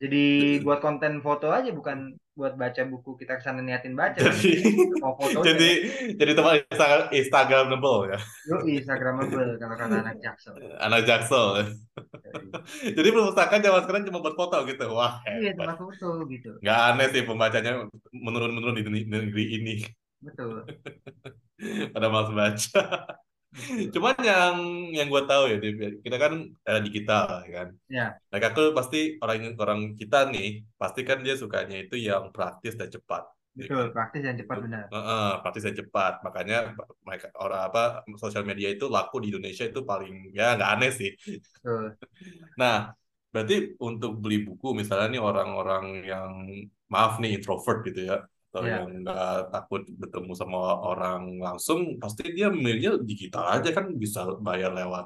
jadi 0.00 0.24
buat 0.64 0.80
konten 0.80 1.20
foto 1.20 1.52
aja 1.52 1.70
bukan 1.76 2.16
buat 2.32 2.56
baca 2.56 2.82
buku 2.88 3.20
kita 3.20 3.36
ke 3.36 3.42
sana 3.44 3.60
niatin 3.60 3.92
baca 3.92 4.16
kan. 4.16 4.32
jadi 4.32 4.64
Mau 5.04 5.12
fotonya 5.20 5.44
jadi 5.52 5.70
jadi 6.16 6.32
tempat 6.32 6.52
Insta- 6.72 7.08
Instagramable 7.12 7.98
ya. 8.08 8.18
Yo, 8.48 8.56
Instagramable 8.64 9.60
kalau 9.60 9.76
kata 9.76 9.96
anak 10.00 10.16
jaksel. 10.24 10.54
Anak 10.80 11.00
Jaksel. 11.04 11.46
Jadi 12.96 13.08
perpustakaan 13.12 13.60
zaman 13.60 13.80
sekarang 13.84 14.02
cuma 14.08 14.18
buat 14.24 14.36
foto 14.40 14.56
gitu. 14.64 14.84
Wah, 14.96 15.20
Iya, 15.28 15.52
tempat 15.52 15.76
foto 15.76 16.08
gitu. 16.32 16.50
Nggak 16.64 16.78
aneh 16.88 17.06
sih 17.12 17.22
pembacanya 17.28 17.70
menurun-menurun 18.16 18.76
di 18.80 18.84
negeri 19.04 19.44
ini. 19.60 19.74
Betul. 20.24 20.64
Pada 21.94 22.06
malas 22.12 22.30
baca. 22.32 22.80
Cuman 23.94 24.16
yang 24.22 24.56
yang 24.94 25.06
gue 25.10 25.22
tahu 25.26 25.42
ya, 25.50 25.56
Dip, 25.58 25.74
kita 26.06 26.16
kan 26.22 26.32
era 26.62 26.78
digital 26.78 27.42
ya 27.46 27.50
kan. 27.62 27.68
Ya, 27.90 28.14
Mereka 28.30 28.48
tuh 28.54 28.66
pasti 28.78 28.98
orang 29.22 29.38
orang 29.58 29.80
kita 29.98 30.30
nih, 30.30 30.62
pasti 30.78 31.00
kan 31.02 31.18
dia 31.26 31.34
sukanya 31.34 31.76
itu 31.82 31.98
yang 31.98 32.30
praktis 32.30 32.78
dan 32.78 32.88
cepat. 32.94 33.26
ya 33.58 33.66
betul. 33.66 33.84
Praktis 33.90 34.22
dan 34.22 34.36
cepat 34.38 34.58
benar. 34.62 34.84
Heeh, 34.94 35.28
praktis 35.42 35.64
dan 35.66 35.76
cepat. 35.82 36.12
Makanya 36.22 36.56
mereka 37.02 37.26
orang 37.42 37.60
apa 37.68 37.82
sosial 38.22 38.44
media 38.46 38.68
itu 38.70 38.86
laku 38.86 39.18
di 39.22 39.34
Indonesia 39.34 39.64
itu 39.66 39.80
paling 39.82 40.30
ya 40.38 40.54
nggak 40.56 40.70
aneh 40.78 40.90
sih. 40.94 41.10
Betul. 41.62 41.96
Nah, 42.60 42.92
berarti 43.32 43.54
untuk 43.80 44.10
beli 44.22 44.42
buku 44.46 44.68
misalnya 44.80 45.06
nih 45.16 45.22
orang-orang 45.22 45.84
yang 46.06 46.30
maaf 46.92 47.18
nih 47.22 47.38
introvert 47.38 47.78
gitu 47.88 48.00
ya, 48.10 48.16
atau 48.50 48.62
Ya, 48.66 48.76
yang 48.76 48.86
nggak 49.06 49.54
takut 49.54 49.82
bertemu 50.00 50.32
sama 50.40 50.58
orang 50.90 51.20
langsung, 51.46 51.80
pasti 52.02 52.22
dia 52.36 52.46
milihnya 52.50 52.90
digital 53.10 53.44
aja 53.54 53.68
kan 53.76 53.86
bisa 54.02 54.20
bayar 54.46 54.70
lewat 54.78 55.04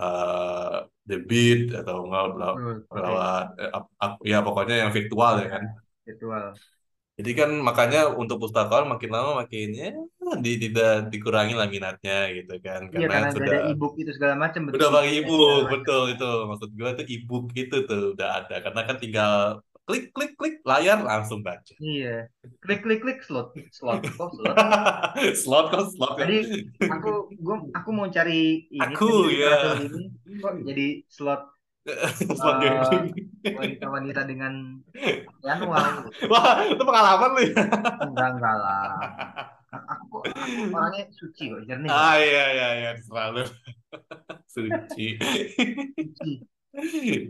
eh, 0.00 0.76
debit 1.10 1.58
atau 1.80 1.94
nggak 2.08 2.24
bela- 2.36 2.56
betul. 2.56 2.86
Oke. 2.92 3.00
lewat 3.04 3.44
eh, 3.62 3.70
ap- 3.76 3.92
ap- 4.04 4.22
ya 4.32 4.36
pokoknya 4.46 4.74
yang 4.82 4.90
virtual 4.96 5.32
ya 5.42 5.46
kan. 5.54 5.64
virtual. 6.06 6.60
Jadi 7.18 7.30
kan 7.40 7.50
makanya 7.68 7.98
untuk 8.20 8.36
pustakawan 8.42 8.86
makin 8.92 9.10
lama 9.14 9.30
makin 9.44 9.66
ya 9.80 9.86
di, 10.44 10.50
tidak 10.62 11.12
dikurangi 11.12 11.52
lah 11.60 11.68
minatnya 11.74 12.14
gitu 12.36 12.52
kan, 12.66 12.80
Iya, 12.94 13.06
karena 13.06 13.12
karena 13.12 13.28
nggak 13.28 13.34
sudah 13.36 13.52
ada 13.52 13.58
e-book 13.70 13.92
itu 14.00 14.10
segala 14.16 14.34
macam, 14.44 14.60
bentuk 14.68 14.80
Udah 14.80 14.88
pakai 14.94 15.10
segala 15.12 15.20
ebook, 15.20 15.60
macam. 15.68 15.72
betul 15.72 16.02
itu. 16.12 16.24
Maksud 16.48 16.70
gue 16.78 16.90
tuh 16.98 17.06
ebook 17.14 17.44
itu 17.60 17.76
tuh 17.88 18.00
udah 18.16 18.28
ada. 18.40 18.54
Karena 18.64 18.80
kan 18.88 18.96
tinggal 19.02 19.32
klik 19.82 20.14
klik 20.14 20.32
klik 20.38 20.54
layar 20.62 21.02
langsung 21.02 21.42
baca. 21.42 21.74
Iya. 21.82 22.30
Klik 22.62 22.86
klik 22.86 23.00
klik 23.02 23.20
slot 23.26 23.50
slot 23.74 24.02
kok 24.18 24.30
slot. 24.30 24.56
Slot 25.34 25.66
kok 25.74 25.84
slot. 25.90 26.14
Tadi 26.18 26.38
aku 26.86 27.32
gua 27.42 27.56
aku 27.74 27.88
mau 27.90 28.06
cari 28.08 28.66
ini 28.70 28.80
Aku 28.94 29.26
ya. 29.30 29.82
ini 29.82 30.38
kok 30.38 30.54
jadi 30.62 30.86
slot 31.10 31.42
Slot 32.38 32.62
eh, 32.62 32.70
gaming. 32.70 33.04
wanita-wanita 33.58 34.22
dengan 34.22 34.78
manual. 35.42 36.06
Wah, 36.30 36.62
itu 36.62 36.78
pengalaman 36.78 37.30
lu 37.34 37.42
ya. 37.42 37.54
Enggak 38.06 38.28
enggak 38.38 38.54
lah. 38.54 38.86
Aku 39.72 40.22
aku 40.22 40.68
orangnya 40.70 41.10
suci 41.10 41.50
kok, 41.50 41.66
jernih. 41.66 41.90
Ah 41.90 42.14
iya 42.22 42.44
iya 42.54 42.68
iya 42.78 42.90
selalu 43.02 43.42
suci. 44.46 45.18
Suci. 45.18 46.32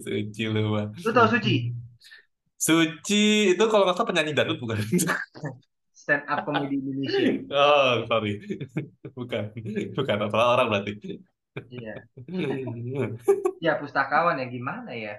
Suci 0.05 0.43
lu 0.53 0.77
mah. 0.77 0.93
Lu 1.01 1.11
tau 1.17 1.33
suci? 1.33 1.73
Suci 2.62 3.23
itu 3.59 3.64
kalau 3.71 3.83
nggak 3.83 3.97
salah 3.99 4.09
penyanyi 4.14 4.33
dangdut 4.38 4.59
bukan? 4.62 4.78
Stand 6.02 6.25
up 6.31 6.47
comedy 6.47 6.78
Indonesia. 6.83 7.31
Oh, 7.50 8.07
sorry. 8.11 8.38
Bukan. 9.19 9.45
Bukan 9.99 10.16
salah 10.31 10.49
orang 10.59 10.66
berarti. 10.71 10.92
Iya. 11.71 11.95
Ya 13.62 13.73
pustakawan 13.81 14.40
ya 14.42 14.47
gimana 14.50 14.90
ya? 14.95 15.14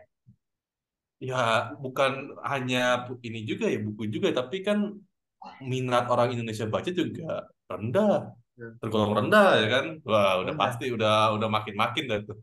Ya, 1.23 1.35
bukan 1.83 2.12
hanya 2.51 3.07
ini 3.27 3.39
juga 3.50 3.65
ya, 3.71 3.79
buku 3.79 4.03
juga, 4.12 4.27
tapi 4.39 4.59
kan 4.67 4.77
minat 5.71 6.03
orang 6.13 6.35
Indonesia 6.35 6.67
baca 6.67 6.91
juga 6.91 7.47
rendah, 7.71 8.35
tergolong 8.79 9.13
rendah 9.19 9.47
ya 9.62 9.67
kan? 9.73 9.85
Wah, 10.03 10.31
udah 10.43 10.51
Rendah. 10.51 10.62
pasti, 10.62 10.85
udah 10.95 11.35
udah 11.35 11.47
makin-makin 11.55 12.03
dah 12.12 12.19
tuh. 12.27 12.38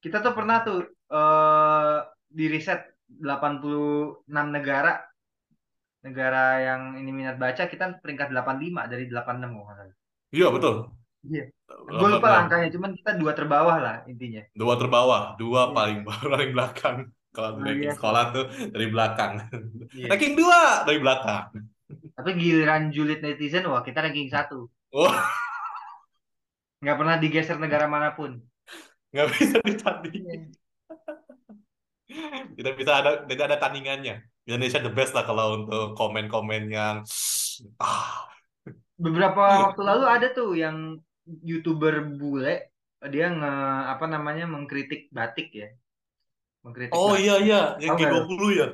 Kita 0.00 0.16
tuh 0.24 0.32
pernah 0.32 0.56
tuh 0.64 0.78
eh 1.12 1.98
di 2.30 2.44
riset 2.46 2.80
86 3.18 4.22
negara 4.30 5.02
negara 6.00 6.44
yang 6.58 6.96
ini 6.96 7.10
minat 7.12 7.36
baca 7.36 7.68
kita 7.68 8.00
peringkat 8.00 8.32
85 8.32 8.88
dari 8.88 9.04
86 9.06 9.12
kalau 9.12 9.64
nggak 9.66 9.76
salah. 9.76 9.96
Iya, 10.30 10.46
betul. 10.48 10.74
Iya. 11.20 11.44
Gue 11.68 12.08
lupa 12.08 12.26
lah 12.26 12.40
angkanya, 12.48 12.68
cuman 12.72 12.90
kita 12.96 13.10
dua 13.20 13.32
terbawah 13.36 13.76
lah 13.76 13.96
intinya. 14.08 14.40
Dua 14.56 14.74
terbawah, 14.80 15.36
dua 15.36 15.68
Iya. 15.68 15.74
paling 15.76 15.98
paling 16.32 16.50
belakang. 16.56 16.96
Kalau 17.30 17.50
Luar 17.54 17.66
ranking 17.70 17.84
biasa. 17.86 17.96
sekolah 18.00 18.24
tuh 18.34 18.44
dari 18.72 18.86
belakang. 18.88 19.32
Iya. 19.92 20.06
Ranking 20.10 20.34
dua 20.34 20.60
dari 20.82 20.98
belakang. 20.98 21.42
Tapi 22.16 22.30
giliran 22.34 22.82
julid 22.90 23.20
netizen, 23.20 23.66
wah 23.68 23.82
kita 23.82 24.00
ranking 24.00 24.26
satu. 24.26 24.66
Wah, 24.90 25.14
Nggak 26.80 26.96
pernah 26.96 27.16
digeser 27.20 27.60
negara 27.60 27.84
mana 27.84 28.16
pun. 28.16 28.40
nggak 29.12 29.26
bisa 29.34 29.58
Iya. 30.06 30.48
Tidak 32.56 32.72
bisa 32.76 32.92
ada, 33.00 33.10
tidak 33.24 33.44
ada 33.50 33.56
tandingannya. 33.62 34.14
Indonesia 34.48 34.82
the 34.82 34.90
best 34.90 35.12
lah 35.14 35.22
kalau 35.22 35.62
untuk 35.62 35.94
komen-komen 35.94 36.62
yang 36.72 36.96
ah, 37.78 38.26
Beberapa 39.00 39.40
waktu 39.64 39.80
lalu 39.80 40.04
ada 40.04 40.26
tuh 40.36 40.52
yang 40.58 41.00
youtuber 41.40 42.04
bule 42.04 42.68
dia 43.08 43.32
nge 43.32 43.52
apa 43.96 44.04
namanya 44.04 44.44
mengkritik 44.44 45.08
batik 45.08 45.48
ya, 45.56 45.68
mengkritik 46.64 47.00
Oh 47.00 47.16
batik. 47.16 47.24
iya 47.24 47.34
iya, 47.40 47.60
yang 47.80 47.96
Tahu 47.96 48.00
nggak 48.00 48.12
G20 48.12 48.50
ya. 48.60 48.66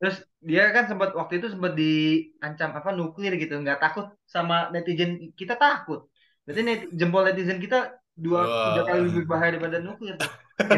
Terus 0.00 0.16
dia 0.42 0.62
kan 0.74 0.84
sempat 0.90 1.10
waktu 1.14 1.38
itu 1.38 1.46
sempat 1.54 1.72
diancam 1.78 2.70
apa 2.74 2.90
nuklir 2.98 3.32
gitu, 3.38 3.54
nggak 3.62 3.78
takut 3.84 4.06
sama 4.26 4.72
netizen. 4.74 5.10
Kita 5.38 5.54
takut. 5.54 6.08
Berarti 6.44 6.60
net- 6.66 6.90
jempol 6.90 7.22
netizen 7.28 7.60
kita 7.62 7.94
dua 8.16 8.40
tiga 8.66 8.82
kali 8.88 9.00
lebih 9.08 9.24
bahaya 9.30 9.50
daripada 9.56 9.78
nuklir 9.80 10.16
itu 10.60 10.74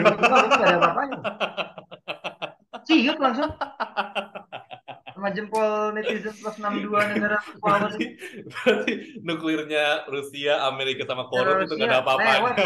nggak 0.54 0.68
ada 0.68 0.76
apa-apanya. 0.78 1.16
Ciut 2.84 3.18
langsung 3.18 3.50
sama 5.14 5.28
jempol 5.30 5.94
netizen 5.94 6.34
plus 6.36 6.56
62 6.58 6.90
negara 7.16 7.38
power 7.62 7.86
Berarti, 7.88 8.06
berarti 8.50 8.92
nuklirnya 9.22 10.04
Rusia, 10.10 10.66
Amerika 10.68 11.06
sama 11.06 11.30
Korea 11.30 11.64
itu 11.64 11.74
nggak 11.78 11.88
ada 11.90 11.98
apa-apanya. 12.02 12.50
itu. 12.52 12.64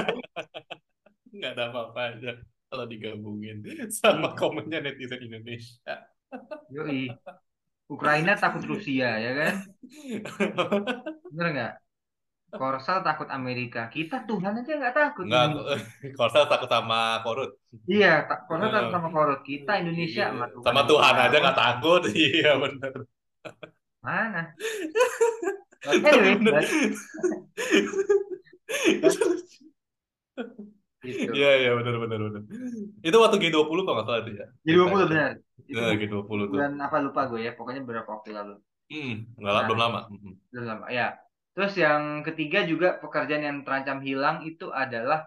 Nggak 1.39 1.51
ada 1.55 1.65
apa-apanya 1.71 2.33
kalau 2.67 2.85
digabungin 2.89 3.61
sama 3.93 4.33
Iya. 4.33 4.39
komennya 4.41 4.79
netizen 4.81 5.21
Indonesia. 5.23 5.95
Yoi. 6.73 7.13
Ukraina 7.89 8.33
takut 8.37 8.65
Rusia 8.65 9.17
ya 9.17 9.33
kan? 9.37 9.55
Bener 11.33 11.47
nggak? 11.53 11.73
Korsel 12.49 13.05
takut 13.05 13.29
Amerika. 13.29 13.93
Kita 13.93 14.25
Tuhan 14.25 14.53
aja 14.65 14.73
nggak 14.81 14.95
takut. 14.97 15.25
Nggak. 15.29 15.47
Korsel 16.19 16.45
takut 16.49 16.69
sama 16.73 17.21
Korut. 17.21 17.51
Iya, 17.85 18.25
tak, 18.25 18.39
Korsel 18.49 18.71
takut 18.73 18.93
sama 18.97 19.09
Korut. 19.13 19.41
Kita 19.45 19.73
Indonesia 19.83 20.25
iya. 20.25 20.33
sama 20.33 20.47
Tuhan. 20.49 20.65
Sama 20.65 20.81
aja 20.81 20.89
Tuhan 20.89 21.15
aja 21.29 21.37
nggak 21.45 21.59
takut. 21.61 22.03
Iya 22.17 22.51
benar. 22.57 22.93
Mana? 24.01 24.43
Anyway, 25.89 26.35
Benar. 26.43 26.59
but, 26.59 26.67
gitu. 31.07 31.31
Iya 31.33 31.51
iya 31.63 31.71
benar 31.79 31.95
benar 32.03 32.19
benar. 32.27 32.43
Itu 33.07 33.17
waktu 33.23 33.37
G20 33.39 33.79
kalau 33.87 33.95
nggak 33.97 34.07
salah 34.11 34.21
itu 34.27 34.31
ya. 34.35 34.47
Jadi 34.67 34.77
20 34.77 35.07
benar. 35.13 35.33
itu 35.69 35.79
Nah, 35.79 35.93
gitu 36.01 36.15
20 36.25 36.49
tuh. 36.49 36.59
bulan 36.59 36.73
apa 36.81 36.97
lupa 37.05 37.21
gue 37.31 37.41
ya 37.47 37.53
pokoknya 37.55 37.81
beberapa 37.85 38.09
waktu 38.19 38.31
lalu 38.33 38.55
Hmm, 38.89 39.15
nggak 39.37 39.53
nah 39.53 39.63
belum 39.69 39.81
lama. 39.85 40.01
Hmm. 40.09 40.35
belum 40.49 40.65
lama 40.65 40.87
ya 40.89 41.07
terus 41.59 41.75
yang 41.75 42.23
ketiga 42.23 42.63
juga 42.63 43.03
pekerjaan 43.03 43.43
yang 43.43 43.59
terancam 43.67 43.99
hilang 43.99 44.47
itu 44.47 44.71
adalah 44.71 45.27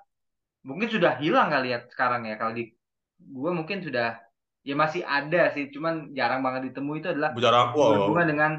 mungkin 0.63 0.88
sudah 0.88 1.19
hilang 1.19 1.51
kali 1.51 1.75
ya 1.75 1.83
sekarang 1.91 2.23
ya. 2.23 2.39
Kalau 2.39 2.55
di 2.55 2.71
gue 3.19 3.51
mungkin 3.51 3.83
sudah 3.83 4.15
ya 4.63 4.75
masih 4.79 5.03
ada 5.03 5.51
sih. 5.51 5.67
Cuman 5.75 6.15
jarang 6.15 6.39
banget 6.39 6.71
ditemui 6.71 7.03
itu 7.03 7.11
adalah 7.11 7.35
Jarang, 7.35 7.75
wow. 7.75 7.83
berhubungan 7.91 8.27
dengan 8.31 8.51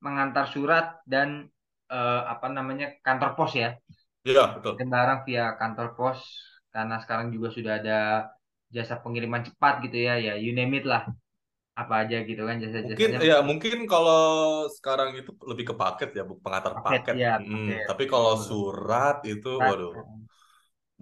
mengantar 0.00 0.48
surat 0.48 1.04
dan 1.04 1.52
eh, 1.92 2.22
apa 2.32 2.48
namanya 2.48 2.96
kantor 3.04 3.36
pos 3.36 3.52
ya. 3.52 3.76
Iya, 4.24 4.56
betul. 4.56 4.80
barang 4.80 5.28
via 5.28 5.60
kantor 5.60 5.92
pos. 5.92 6.24
Karena 6.72 6.96
sekarang 6.96 7.28
juga 7.28 7.52
sudah 7.52 7.76
ada 7.76 7.98
jasa 8.72 8.96
pengiriman 9.04 9.44
cepat 9.44 9.84
gitu 9.84 10.00
ya. 10.00 10.16
Ya 10.16 10.40
you 10.40 10.56
name 10.56 10.80
it 10.80 10.88
lah 10.88 11.04
apa 11.82 11.94
aja 12.02 12.16
gitu 12.28 12.42
kan 12.48 12.56
Mungkin 12.84 13.10
jasa-jasanya 13.10 13.20
ya 13.28 13.36
mungkin 13.48 13.76
kalau 13.92 14.20
sekarang 14.76 15.10
itu 15.20 15.30
lebih 15.50 15.64
ke 15.72 15.74
paket 15.82 16.08
ya, 16.18 16.22
bu- 16.28 16.40
pengantar 16.44 16.74
paket 16.74 17.02
paket. 17.06 17.16
ya 17.22 17.32
Hmm, 17.40 17.68
paket. 17.70 17.88
tapi 17.88 18.04
kalau 18.12 18.32
betul 18.34 18.48
surat 18.48 19.16
itu, 19.32 19.48
Surat, 19.56 19.68
waduh, 19.68 19.94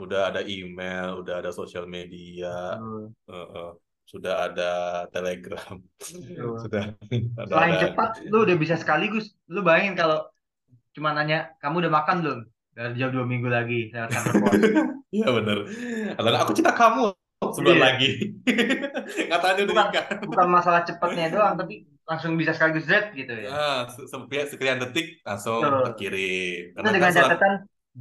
udah 0.02 0.20
ada 0.32 0.40
email, 0.48 1.20
udah 1.20 1.34
ada 1.40 1.50
sosial 1.52 1.84
media, 1.96 2.48
eh, 3.30 3.46
eh, 3.56 3.70
sudah 4.10 4.34
ada 4.48 4.62
Telegram, 5.14 5.76
betul. 6.12 6.58
sudah 6.62 6.82
ada 7.42 7.54
selain 7.54 7.76
ada. 7.76 7.78
cepat 7.82 8.10
lu 8.32 8.38
udah 8.46 8.56
bisa 8.62 8.76
sekaligus. 8.82 9.26
Lu 9.54 9.60
bayangin 9.66 9.94
kalau 10.00 10.18
cuma 10.96 11.10
nanya 11.16 11.38
kamu 11.62 11.76
udah 11.86 11.94
makan 11.98 12.16
belum? 12.24 12.40
Dari 12.76 12.94
jam 13.00 13.10
dua 13.14 13.26
minggu 13.28 13.48
lagi 13.52 13.80
lewat 13.94 14.10
kantor 14.16 14.36
Iya 15.12 15.28
bener. 15.36 15.58
Aku 16.42 16.52
cinta 16.56 16.72
kamu 16.72 17.12
sebulan 17.56 17.78
iya 17.78 17.86
lagi. 17.86 18.06
Katanya 19.30 19.60
udah 19.66 19.76
bukan 19.76 19.86
nikah. 19.86 20.06
bukan 20.28 20.46
masalah 20.56 20.80
cepatnya 20.88 21.24
doang 21.34 21.54
tapi 21.60 21.74
langsung 22.08 22.32
bisa 22.40 22.52
sekaligus 22.56 22.84
Z 22.90 22.92
gitu 23.18 23.32
ya 23.46 23.50
se- 23.94 24.06
se- 24.10 24.48
sekian 24.52 24.78
detik 24.82 25.06
langsung 25.26 25.62
betul 25.62 25.82
terkirim. 25.84 26.74
itu 26.76 26.76
Karena 26.76 26.90
dengan 26.94 27.12
catatan 27.18 27.52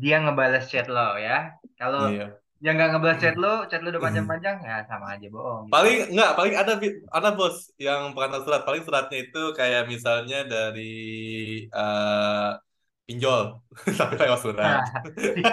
dia 0.01 0.15
ngebales 0.24 0.65
chat 0.72 0.88
lo 0.96 1.20
ya 1.27 1.38
kalau 1.79 2.01
iya. 2.12 2.24
yang 2.65 2.74
nggak 2.77 2.89
ngebales 2.91 3.20
chat 3.24 3.36
lo 3.43 3.48
chat 3.70 3.81
lo 3.84 3.88
udah 3.93 4.03
panjang-panjang 4.08 4.58
ya 4.70 4.75
sama 4.89 5.05
aja 5.15 5.27
bohong 5.36 5.63
gitu 5.72 5.74
Paling 5.74 5.98
nggak, 6.13 6.31
paling 6.38 6.53
ada 6.62 6.74
ada 7.17 7.29
bos 7.38 7.72
yang 7.79 8.12
pengantar 8.12 8.43
surat. 8.43 8.62
Paling 8.67 8.84
suratnya 8.84 9.17
itu 9.24 9.41
kayak 9.55 9.88
misalnya 9.88 10.43
dari 10.43 10.91
eh, 11.72 12.50
pinjol 13.12 13.60
tapi 14.00 14.15
lewat 14.24 14.39
surat. 14.46 14.80
nah 15.44 15.51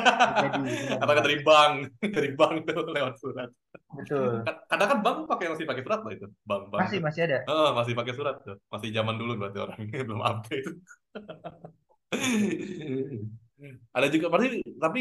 Atau 1.03 1.13
benar-benar 1.13 1.25
dari 1.27 1.39
bank, 1.47 1.75
dari 2.15 2.29
bank 2.39 2.55
tuh 2.69 2.85
lewat 2.97 3.15
surat. 3.23 3.49
betul 3.93 4.47
Ka- 4.47 4.63
Kadang 4.71 4.89
kan 4.93 4.99
bank 5.05 5.17
pakai 5.31 5.47
masih 5.53 5.67
pakai 5.71 5.83
surat 5.87 6.01
loh 6.05 6.13
itu, 6.15 6.27
bank-bank 6.47 6.85
masih 6.85 6.99
tuh. 6.99 7.05
masih 7.05 7.23
ada 7.29 7.39
Heeh, 7.49 7.71
masih 7.79 7.95
pakai 7.99 8.15
surat 8.19 8.37
tuh. 8.47 8.57
Masih 8.73 8.91
zaman 8.97 9.17
dulu 9.21 9.33
berarti 9.41 9.59
orang 9.65 9.79
belum 10.09 10.23
update. 10.25 10.69
Ada 13.97 14.07
juga 14.15 14.27
pasti 14.33 14.63
tapi 14.79 15.01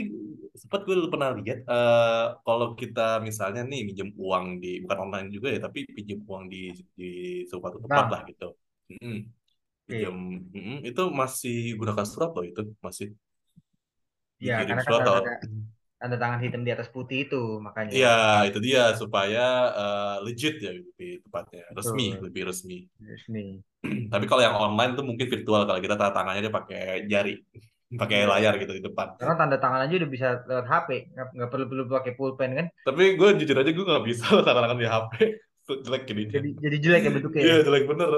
sempat 0.57 0.81
gue 0.87 0.95
pernah 1.13 1.29
lihat 1.37 1.59
eh 1.69 2.25
kalau 2.45 2.67
kita 2.81 3.21
misalnya 3.27 3.61
nih 3.69 3.81
minjem 3.87 4.09
uang 4.17 4.45
di 4.63 4.81
bukan 4.83 4.97
online 5.05 5.27
juga 5.35 5.47
ya 5.53 5.59
tapi 5.65 5.79
pinjam 5.95 6.19
uang 6.25 6.43
di 6.53 6.57
di 6.97 7.05
suatu 7.49 7.77
tempat 7.85 8.05
bank 8.07 8.07
lah 8.13 8.21
gitu. 8.29 8.45
Mm-mm. 8.91 9.36
Pinjam 9.87 10.15
mm-mm, 10.53 10.75
itu 10.89 11.01
masih 11.21 11.55
gunakan 11.79 12.05
surat 12.11 12.29
loh 12.35 12.43
itu 12.51 12.61
masih 12.85 13.05
ya 14.47 14.55
dikirim 14.55 14.67
karena 14.67 14.83
kan 14.87 14.95
surat 14.95 15.01
atau 15.01 15.13
ada 15.19 15.31
tanda 15.99 16.17
tangan 16.21 16.41
hitam 16.45 16.61
di 16.67 16.71
atas 16.75 16.89
putih 16.95 17.17
itu 17.25 17.37
makanya 17.67 17.95
Iya, 17.95 18.07
itu 18.47 18.59
dia 18.67 18.79
supaya 19.01 19.39
eh, 19.79 20.15
legit 20.25 20.53
ya 20.65 20.69
lebih 20.79 21.09
tepatnya, 21.23 21.61
resmi, 21.77 22.03
betul 22.03 22.23
lebih 22.25 22.41
resmi. 22.49 22.75
resmi 23.09 23.63
Tapi 24.13 24.25
kalau 24.29 24.41
yang 24.47 24.57
online 24.57 24.91
tuh 24.97 25.03
mungkin 25.09 25.27
virtual 25.33 25.61
kalau 25.67 25.79
kita 25.83 25.95
tanda 25.99 26.13
tangannya 26.17 26.41
dia 26.45 26.53
pakai 26.59 26.81
jari, 27.11 27.31
pakai 27.99 28.17
iya 28.17 28.27
layar 28.31 28.53
gitu 28.61 28.73
di 28.77 28.83
depan. 28.87 29.07
karena 29.17 29.33
tanda 29.39 29.57
tangan 29.63 29.81
aja 29.83 29.93
udah 29.99 30.11
bisa 30.15 30.27
lewat 30.49 30.65
HP 30.71 30.89
nggak 31.13 31.27
nggak 31.35 31.49
perlu 31.51 31.65
perlu 31.69 31.83
pakai 31.97 32.13
pulpen 32.19 32.51
kan 32.59 32.67
Tapi 32.85 33.03
gue 33.19 33.29
jujur 33.43 33.57
aja 33.61 33.71
gue 33.75 33.85
nggak 33.89 34.05
bisa 34.09 34.25
tanda 34.45 34.61
tangan 34.63 34.77
di 34.81 34.87
HP, 34.87 35.13
jelek 35.85 36.03
gininya. 36.09 36.35
jadi 36.35 36.49
jadi 36.63 36.77
jelek 36.83 37.01
ya 37.07 37.11
bentuknya 37.15 37.43
Iya 37.43 37.53
ya 37.53 37.57
jelek 37.65 37.83
bener. 37.91 38.09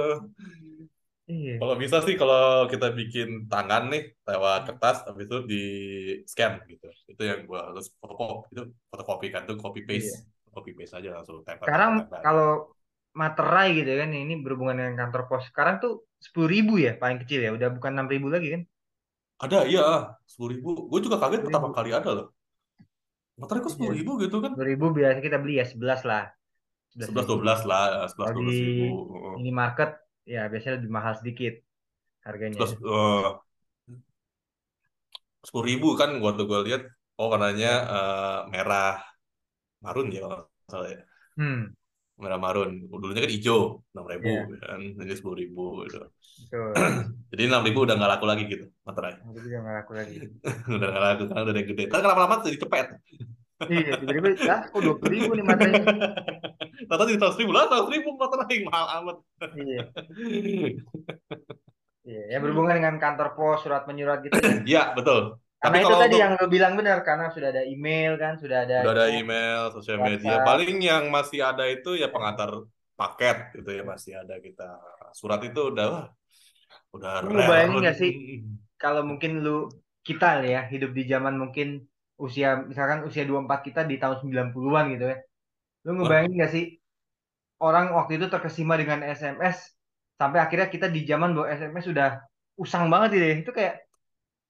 Iya 1.30 1.54
Kalau 1.62 1.76
bisa 1.78 1.98
sih 2.06 2.16
kalau 2.22 2.66
kita 2.72 2.88
bikin 3.00 3.28
tangan 3.52 3.84
nih 3.94 4.04
lewat 4.26 4.60
kertas, 4.68 4.98
habis 5.08 5.26
itu 5.30 5.38
di 5.52 5.64
scan 6.26 6.54
gitu. 6.66 6.88
Itu 7.12 7.22
yang 7.30 7.40
gue 7.50 7.60
harus 7.60 7.86
fotokopi, 8.02 8.46
itu 8.54 8.64
fotokopikan 8.90 9.42
tuh 9.50 9.56
copy 9.62 9.82
iya 9.86 9.88
paste, 9.90 10.26
copy 10.56 10.72
paste 10.78 10.94
aja 10.98 11.10
langsung 11.16 11.46
tempel 11.46 11.66
sekarang 11.66 11.92
tempel. 12.02 12.22
kalau 12.26 12.50
materai 13.14 13.68
gitu 13.74 13.92
kan 14.02 14.10
ini 14.14 14.34
berhubungan 14.44 14.78
dengan 14.80 14.96
kantor 15.06 15.22
pos 15.30 15.44
sekarang 15.50 15.76
tuh 15.84 16.06
sepuluh 16.22 16.50
ribu 16.50 16.74
ya 16.78 16.94
paling 17.02 17.18
kecil 17.22 17.40
ya 17.46 17.52
udah 17.58 17.70
bukan 17.74 17.92
enam 17.98 18.08
ribu 18.10 18.28
lagi 18.30 18.50
kan 18.56 18.64
Ada, 19.40 19.72
iya, 19.72 20.20
sepuluh 20.28 20.52
ribu. 20.52 20.70
Gue 20.92 21.00
juga 21.00 21.16
kaget 21.16 21.48
pertama 21.48 21.72
kali 21.72 21.96
ada 21.96 22.12
loh. 22.12 22.28
Materai 23.40 23.64
kok 23.64 23.72
iya 23.72 23.76
sepuluh 23.76 23.94
ribu 23.96 24.12
gitu 24.20 24.38
kan? 24.44 24.52
sepuluh 24.52 24.70
ribu 24.76 24.86
biasa 24.92 25.20
kita 25.24 25.38
beli 25.40 25.54
ya 25.62 25.66
sebelas 25.70 26.02
lah 26.04 26.28
sebelas 26.92 27.26
dua 27.30 27.38
belas 27.40 27.60
lah, 27.64 27.84
sebelas 28.12 28.30
dua 28.36 28.42
belas 28.44 28.60
ribu. 28.60 28.86
Heeh. 29.16 29.34
minimarket 29.40 29.90
ya 30.34 30.42
biasanya 30.52 30.76
lebih 30.78 30.92
mahal 30.98 31.14
sedikit 31.20 31.54
harganya 32.28 32.62
ya 32.70 32.76
eh, 32.84 33.40
sepuluh 35.46 35.66
ribu 35.72 35.88
kan 36.00 36.10
waktu 36.26 36.42
gue 36.50 36.60
lihat, 36.68 36.82
oh 37.20 37.28
warnanya 37.32 37.70
ya 37.70 37.74
eh, 37.96 38.40
merah 38.54 38.90
marun 39.86 40.08
ya 40.16 40.20
kalau 40.26 40.40
salah 40.72 40.90
ya. 40.96 41.00
hmm 41.38 41.76
Merah 42.20 42.40
marun. 42.46 42.70
Dulunya 42.92 43.22
kan 43.24 43.32
hijau, 43.36 43.60
enam 43.96 44.06
ribu 44.12 44.30
ya 44.52 44.58
kan, 44.68 44.82
jadi 45.00 45.14
sepuluh 45.18 45.38
ribu 45.40 45.64
gitu. 45.88 45.98
Jadi 47.32 47.42
enam 47.50 47.62
ribu 47.68 47.80
udah 47.86 47.96
nggak 47.98 48.12
laku 48.14 48.26
lagi 48.32 48.44
gitu, 48.52 48.66
materai. 48.88 49.16
juga 49.46 49.58
nggak 49.64 49.76
laku 49.80 49.92
lagi 50.00 50.16
udah 50.76 50.88
nggak 50.92 51.04
laku 51.06 51.24
karena 51.30 51.42
udah 51.46 51.54
ada 51.54 51.60
yang 51.62 51.70
gede. 51.72 51.84
Tapi 51.92 52.04
lama-lama 52.10 52.36
jadi 52.46 52.58
cepet. 52.64 52.86
Iya 53.68 54.00
tiba-tiba 54.00 54.30
ah 54.48 54.62
kok 54.72 54.80
dua 54.80 54.96
puluh 54.96 55.12
ribu 55.12 55.32
nih 55.36 55.44
materainya 55.44 55.86
Tata 56.88 57.04
jadi 57.04 57.20
seratus 57.20 57.38
ribu 57.44 57.52
lah, 57.52 57.68
seratus 57.68 57.92
ribu 57.92 58.10
materai 58.16 58.58
mahal 58.64 58.86
amat. 59.04 59.18
iya 59.60 59.84
iya 62.08 62.22
ya 62.32 62.38
berhubungan 62.40 62.80
dengan 62.80 62.96
kantor 62.98 63.36
pos 63.36 63.68
surat 63.68 63.84
menyurat 63.84 64.24
gitu 64.24 64.40
ya 64.40 64.56
Iya 64.64 64.84
betul. 64.96 65.36
Tapi 65.60 65.84
karena 65.84 65.92
itu 65.92 65.96
tadi 66.00 66.16
untuk 66.16 66.24
yang 66.24 66.32
lo 66.40 66.46
bilang 66.48 66.74
benar 66.80 67.04
karena 67.04 67.28
sudah 67.36 67.52
ada 67.52 67.68
email 67.68 68.16
kan 68.16 68.40
sudah 68.40 68.64
ada 68.64 68.80
Udah 68.80 68.96
ada 68.96 69.08
email, 69.12 69.62
sosial 69.76 70.00
media. 70.00 70.40
Paling 70.48 70.80
yang 70.80 71.12
masih 71.12 71.44
ada 71.44 71.68
itu 71.68 72.00
ya 72.00 72.08
pengantar 72.08 72.64
paket 72.96 73.60
gitu 73.60 73.68
ya 73.76 73.84
masih 73.84 74.16
ada 74.24 74.40
kita. 74.40 74.80
Surat 75.12 75.44
itu 75.44 75.60
udah 75.76 76.08
udah 76.96 77.14
lu 77.22 77.36
rare. 77.36 77.44
ngebayangin 77.44 77.78
nggak 77.84 77.98
sih 78.00 78.12
kalau 78.80 79.04
mungkin 79.04 79.44
lu 79.44 79.68
kita 80.02 80.48
ya 80.48 80.64
hidup 80.72 80.96
di 80.96 81.04
zaman 81.06 81.36
mungkin 81.36 81.86
usia 82.20 82.60
misalkan 82.68 83.08
usia 83.08 83.24
24 83.24 83.64
kita 83.64 83.82
di 83.88 83.96
tahun 83.96 84.20
90-an 84.20 84.86
gitu 84.94 85.06
ya. 85.08 85.18
Lu 85.88 85.96
ngebayangin 85.96 86.36
nggak 86.36 86.52
sih? 86.52 86.66
Orang 87.60 87.96
waktu 87.96 88.20
itu 88.20 88.28
terkesima 88.28 88.76
dengan 88.76 89.04
SMS 89.04 89.76
sampai 90.20 90.44
akhirnya 90.44 90.68
kita 90.68 90.92
di 90.92 91.08
zaman 91.08 91.32
bahwa 91.32 91.48
SMS 91.48 91.84
sudah 91.88 92.10
usang 92.60 92.92
banget 92.92 93.16
gitu 93.16 93.26
ya. 93.26 93.36
Itu 93.40 93.52
kayak 93.56 93.76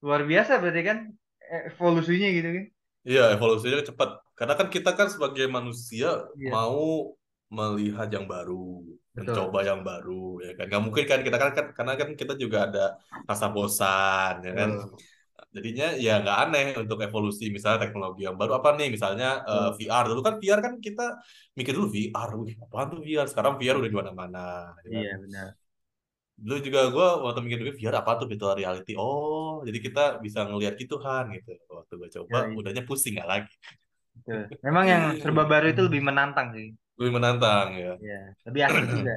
luar 0.02 0.26
biasa 0.26 0.58
berarti 0.58 0.82
kan 0.82 0.98
evolusinya 1.70 2.28
gitu 2.34 2.48
kan. 2.50 2.64
Iya 3.06 3.24
evolusinya 3.38 3.80
cepat. 3.86 4.10
Karena 4.34 4.54
kan 4.58 4.68
kita 4.68 4.90
kan 4.98 5.08
sebagai 5.08 5.46
manusia 5.46 6.26
iya. 6.34 6.50
mau 6.50 7.14
melihat 7.50 8.06
yang 8.14 8.30
baru, 8.30 8.82
betul. 9.14 9.26
mencoba 9.26 9.58
yang 9.62 9.80
baru 9.86 10.42
ya 10.42 10.52
kan. 10.58 10.64
Nggak 10.66 10.82
mungkin 10.82 11.04
kan 11.06 11.20
kita 11.22 11.36
kan, 11.38 11.50
kan 11.54 11.66
karena 11.74 11.92
kan 11.94 12.08
kita 12.18 12.34
juga 12.34 12.66
ada 12.66 12.84
rasa 13.30 13.46
bosan 13.50 14.42
ya 14.42 14.52
kan. 14.58 14.70
betul 14.74 14.98
Jadinya 15.56 15.86
ya 16.04 16.10
nggak 16.22 16.36
aneh 16.42 16.64
untuk 16.82 16.98
evolusi 17.06 17.44
misalnya 17.54 17.78
teknologi 17.84 18.22
yang 18.26 18.36
baru 18.40 18.52
apa 18.58 18.68
nih 18.78 18.86
misalnya 18.94 19.26
eh, 19.50 19.68
betul 19.68 19.76
VR 19.78 20.04
dulu 20.10 20.20
kan 20.26 20.34
VR 20.42 20.60
kan 20.66 20.74
kita 20.86 21.02
mikir 21.58 21.72
dulu 21.76 21.88
VR, 21.96 22.28
wih 22.40 22.54
apaan 22.64 22.86
tuh 22.92 22.98
VR? 23.06 23.26
Sekarang 23.32 23.52
VR 23.58 23.76
udah 23.80 23.90
di 23.92 23.98
mana-mana, 24.00 24.38
ya 24.86 24.90
kan? 24.96 25.06
iya 25.06 25.10
benar 25.22 25.54
Dulu 26.44 26.58
juga 26.66 26.80
gue 26.94 27.06
waktu 27.24 27.40
mikir 27.44 27.58
dulu 27.62 27.72
VR 27.78 27.94
apa 28.00 28.10
tuh 28.20 28.26
virtual 28.30 28.54
reality? 28.60 28.92
Oh, 28.96 29.60
jadi 29.66 29.78
kita 29.86 30.00
bisa 30.24 30.40
ngelihat 30.48 30.74
gitu 30.82 30.96
kan 31.04 31.24
gitu. 31.36 31.50
Waktu 31.76 31.92
gue 32.00 32.08
coba, 32.16 32.38
Yoi, 32.38 32.54
udahnya 32.58 32.82
pusing 32.88 33.12
nggak 33.16 33.28
lagi. 33.32 33.52
betul 34.16 34.40
memang 34.66 34.84
yang 34.92 35.02
serba 35.22 35.42
baru 35.52 35.66
itu 35.72 35.80
lebih 35.86 36.02
menantang 36.08 36.46
sih 36.56 36.66
Lebih 36.98 37.12
menantang 37.16 37.68
ya. 37.82 37.92
ya 38.06 38.18
lebih 38.46 38.62
asik 38.68 38.84
juga 38.92 39.12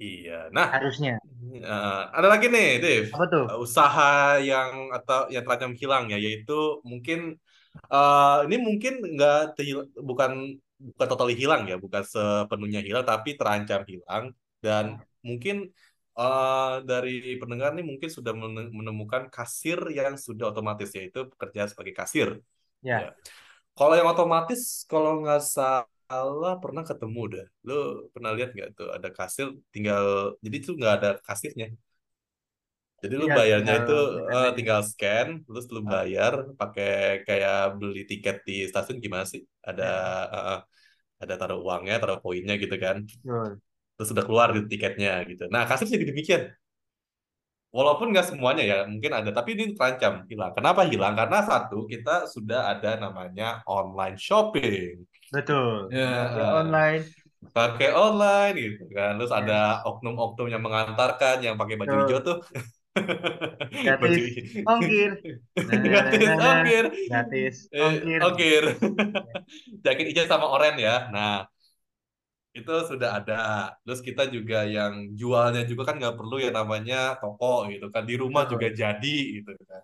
Iya. 0.00 0.32
Nah, 0.56 0.66
harusnya 0.72 1.20
eh, 1.60 2.00
ada 2.16 2.28
lagi 2.32 2.46
nih, 2.54 2.66
Dev. 2.84 3.04
apa 3.14 3.24
tuh 3.32 3.46
Eh, 3.50 3.58
Usaha 3.64 4.38
yang 4.50 4.70
atau 4.96 5.18
yang 5.34 5.42
terancam 5.44 5.72
hilang 5.80 6.04
ya, 6.12 6.18
yaitu 6.26 6.52
mungkin 6.90 7.18
eh, 7.94 8.36
ini 8.46 8.56
mungkin 8.68 8.92
nggak 9.14 9.36
bukan 10.10 10.32
bukan 10.80 11.08
totally 11.10 11.34
hilang 11.36 11.62
ya, 11.70 11.76
bukan 11.84 12.02
sepenuhnya 12.12 12.80
hilang, 12.86 13.04
tapi 13.04 13.30
terancam 13.40 13.82
hilang 13.92 14.24
dan 14.64 14.84
mungkin 15.28 15.56
eh, 16.18 16.74
dari 16.90 17.36
pendengar 17.40 17.70
nih 17.76 17.84
mungkin 17.90 18.08
sudah 18.16 18.32
mene- 18.36 18.72
menemukan 18.78 19.22
kasir 19.34 19.78
yang 19.98 20.14
sudah 20.26 20.52
otomatis 20.52 20.90
yaitu 20.96 21.28
pekerjaan 21.32 21.68
sebagai 21.72 21.94
kasir. 22.00 22.28
ya 22.82 22.98
Ya. 23.00 23.08
Kalau 23.78 23.94
yang 23.96 24.08
otomatis, 24.12 24.84
kalau 24.90 25.22
nggak 25.24 25.40
salah 25.44 25.84
salah 26.10 26.52
pernah 26.62 26.82
ketemu 26.90 27.20
dah. 27.34 27.46
Lo 27.68 27.74
pernah 28.14 28.30
lihat 28.36 28.50
nggak 28.56 28.70
tuh 28.78 28.88
ada 28.96 29.08
kasir 29.18 29.46
tinggal 29.74 30.04
jadi 30.44 30.56
tuh 30.66 30.72
nggak 30.78 30.92
ada 30.98 31.08
kasirnya. 31.26 31.66
Jadi 33.02 33.14
lu 33.20 33.26
Iya, 33.26 33.34
bayarnya 33.38 33.72
tinggal 33.76 33.80
itu 33.80 33.92
aja. 34.32 34.48
tinggal 34.56 34.80
scan, 34.90 35.28
terus 35.46 35.64
lu 35.74 35.80
Ah, 35.84 35.94
bayar 35.94 36.32
pakai 36.60 36.88
kayak 37.26 37.56
beli 37.80 38.00
tiket 38.10 38.36
di 38.48 38.54
stasiun 38.70 38.98
gimana 39.04 39.24
sih? 39.32 39.40
Ada 39.68 39.84
ya, 39.84 40.10
eh, 40.36 40.58
ada 41.22 41.34
taruh 41.40 41.58
uangnya, 41.66 41.94
taruh 42.02 42.18
poinnya 42.24 42.54
gitu 42.62 42.76
kan. 42.84 42.96
betul. 43.24 43.60
Terus 43.96 44.08
sudah 44.12 44.24
keluar 44.28 44.48
gitu 44.56 44.66
tiketnya 44.72 45.10
gitu. 45.30 45.42
Nah 45.54 45.62
kasir 45.68 45.86
jadi 45.94 46.04
demikian. 46.10 46.42
Walaupun 47.70 48.10
nggak 48.10 48.26
semuanya 48.34 48.62
ya, 48.66 48.76
mungkin 48.90 49.12
ada, 49.14 49.30
tapi 49.30 49.54
ini 49.54 49.64
terancam 49.78 50.26
hilang. 50.26 50.50
Kenapa 50.58 50.82
hilang? 50.90 51.14
Karena 51.14 51.38
satu, 51.46 51.86
kita 51.86 52.26
sudah 52.26 52.60
ada 52.74 52.98
namanya 52.98 53.62
online 53.70 54.18
shopping. 54.18 55.06
Betul. 55.32 55.94
Ya, 55.94 56.06
eh, 56.38 56.50
online. 56.52 57.14
pakai 57.56 57.88
online 57.96 58.54
gitu 58.64 58.82
kan. 58.96 59.10
Terus 59.18 59.32
ada 59.40 59.54
Ya, 59.54 59.80
oknum-oknum 59.88 60.46
yang 60.54 60.62
mengantarkan 60.66 61.36
yang 61.46 61.54
pakai 61.60 61.76
baju 61.80 61.94
hijau 62.00 62.18
tuh. 62.28 62.36
Gratis 63.82 64.24
ongkir. 64.72 65.10
Nah, 65.60 65.80
nah, 65.92 66.16
nah, 66.24 66.34
gratis 66.34 66.34
ongkir. 66.40 66.84
Gratis 67.08 67.56
Eh, 67.74 67.92
ongkir. 67.92 68.22
ongkir. 68.24 68.64
Ya, 69.26 69.34
Jaket 69.84 70.06
hijau 70.10 70.26
sama 70.30 70.46
oren 70.54 70.74
ya. 70.80 71.10
Nah, 71.14 71.46
itu 72.58 72.72
sudah 72.90 73.08
ada. 73.18 73.34
Terus 73.84 74.00
kita 74.08 74.22
juga 74.34 74.56
yang 74.76 74.92
jualnya 75.20 75.62
juga 75.70 75.82
kan 75.88 75.94
nggak 76.00 76.16
perlu 76.18 76.36
yang 76.44 76.54
namanya 76.60 76.96
toko 77.20 77.46
gitu 77.72 77.86
kan. 77.94 78.02
Di 78.10 78.14
rumah 78.22 78.42
juga 78.52 78.66
jadi 78.82 79.16
gitu 79.38 79.50
kan. 79.70 79.82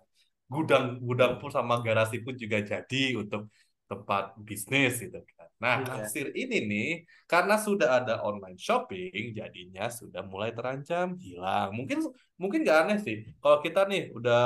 Gudang 0.55 0.85
gudang 1.07 1.33
pun 1.41 1.51
sama 1.57 1.75
garasi 1.87 2.17
pun 2.25 2.35
juga 2.43 2.59
jadi 2.63 3.03
untuk 3.21 3.51
tempat 3.91 4.35
bisnis 4.49 4.93
gitu 5.05 5.19
kan. 5.39 5.49
Nah, 5.63 5.75
Iya. 5.81 5.87
kasir 6.03 6.27
ini 6.35 6.57
nih 6.71 6.89
karena 7.31 7.55
sudah 7.67 7.89
ada 8.03 8.13
online 8.29 8.59
shopping 8.59 9.33
jadinya 9.39 9.87
sudah 9.99 10.23
mulai 10.27 10.51
terancam 10.57 11.07
hilang. 11.23 11.69
Mungkin 11.79 11.99
mungkin 12.41 12.59
nggak 12.67 12.79
aneh 12.83 12.99
sih 13.07 13.17
kalau 13.43 13.59
kita 13.65 13.81
nih 13.91 14.11
udah 14.19 14.43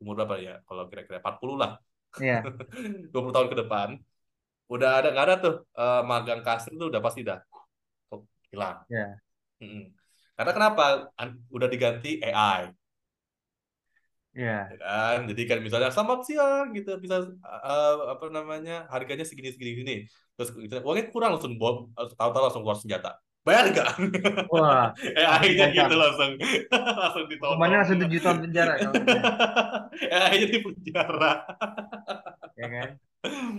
umur 0.00 0.14
berapa 0.18 0.36
ya? 0.38 0.54
Kalau 0.66 0.82
kira-kira 0.90 1.18
40 1.22 1.56
lah, 1.62 1.72
Iya. 2.20 2.42
20 3.12 3.32
tahun 3.34 3.48
ke 3.52 3.56
depan 3.62 3.88
udah 4.74 4.90
ada 5.00 5.08
nggak 5.12 5.24
ada 5.26 5.36
tuh 5.44 5.54
eh, 5.80 6.00
magang 6.10 6.40
kasir 6.46 6.72
tuh 6.80 6.86
udah 6.92 7.00
pasti 7.06 7.20
dah 7.28 7.38
oh, 8.12 8.20
hilang. 8.52 8.76
Ya. 8.88 9.20
Mm-mm. 9.62 9.82
Karena 10.36 10.52
kenapa? 10.56 10.84
Udah 11.56 11.68
diganti 11.72 12.20
AI, 12.22 12.70
ya 12.70 12.72
Iya. 14.38 14.52
kan? 14.82 15.16
Jadi 15.30 15.42
kan 15.50 15.58
misalnya 15.66 15.90
selamat 15.94 16.18
siang 16.28 16.66
gitu 16.76 16.90
bisa 17.02 17.16
eh, 17.66 17.94
apa 18.12 18.24
namanya 18.36 18.72
harganya 18.92 19.24
segini 19.28 19.50
segini 19.54 19.72
gini. 19.80 19.94
Terus 20.36 20.50
kita, 20.64 20.74
uangnya 20.86 21.04
kurang 21.14 21.30
langsung 21.34 21.54
bom, 21.60 21.76
tahu-tahu 22.18 22.42
langsung 22.46 22.62
keluar 22.64 22.78
senjata. 22.78 23.08
Bayar 23.46 23.64
nggak? 23.72 23.88
Wah, 24.52 24.92
AI-nya 25.18 25.66
gitu 25.76 25.94
langsung 26.02 26.30
langsung 27.02 27.24
Hukumannya 27.42 27.76
ditodong. 27.76 27.80
langsung 27.80 27.98
7 28.02 28.20
tahun 28.24 28.38
penjara 28.44 28.72
gitu. 28.82 28.98
AI-nya 30.14 30.46
di 30.52 30.58
penjara. 30.64 31.32
Ya 32.56 32.66
kan? 32.74 32.90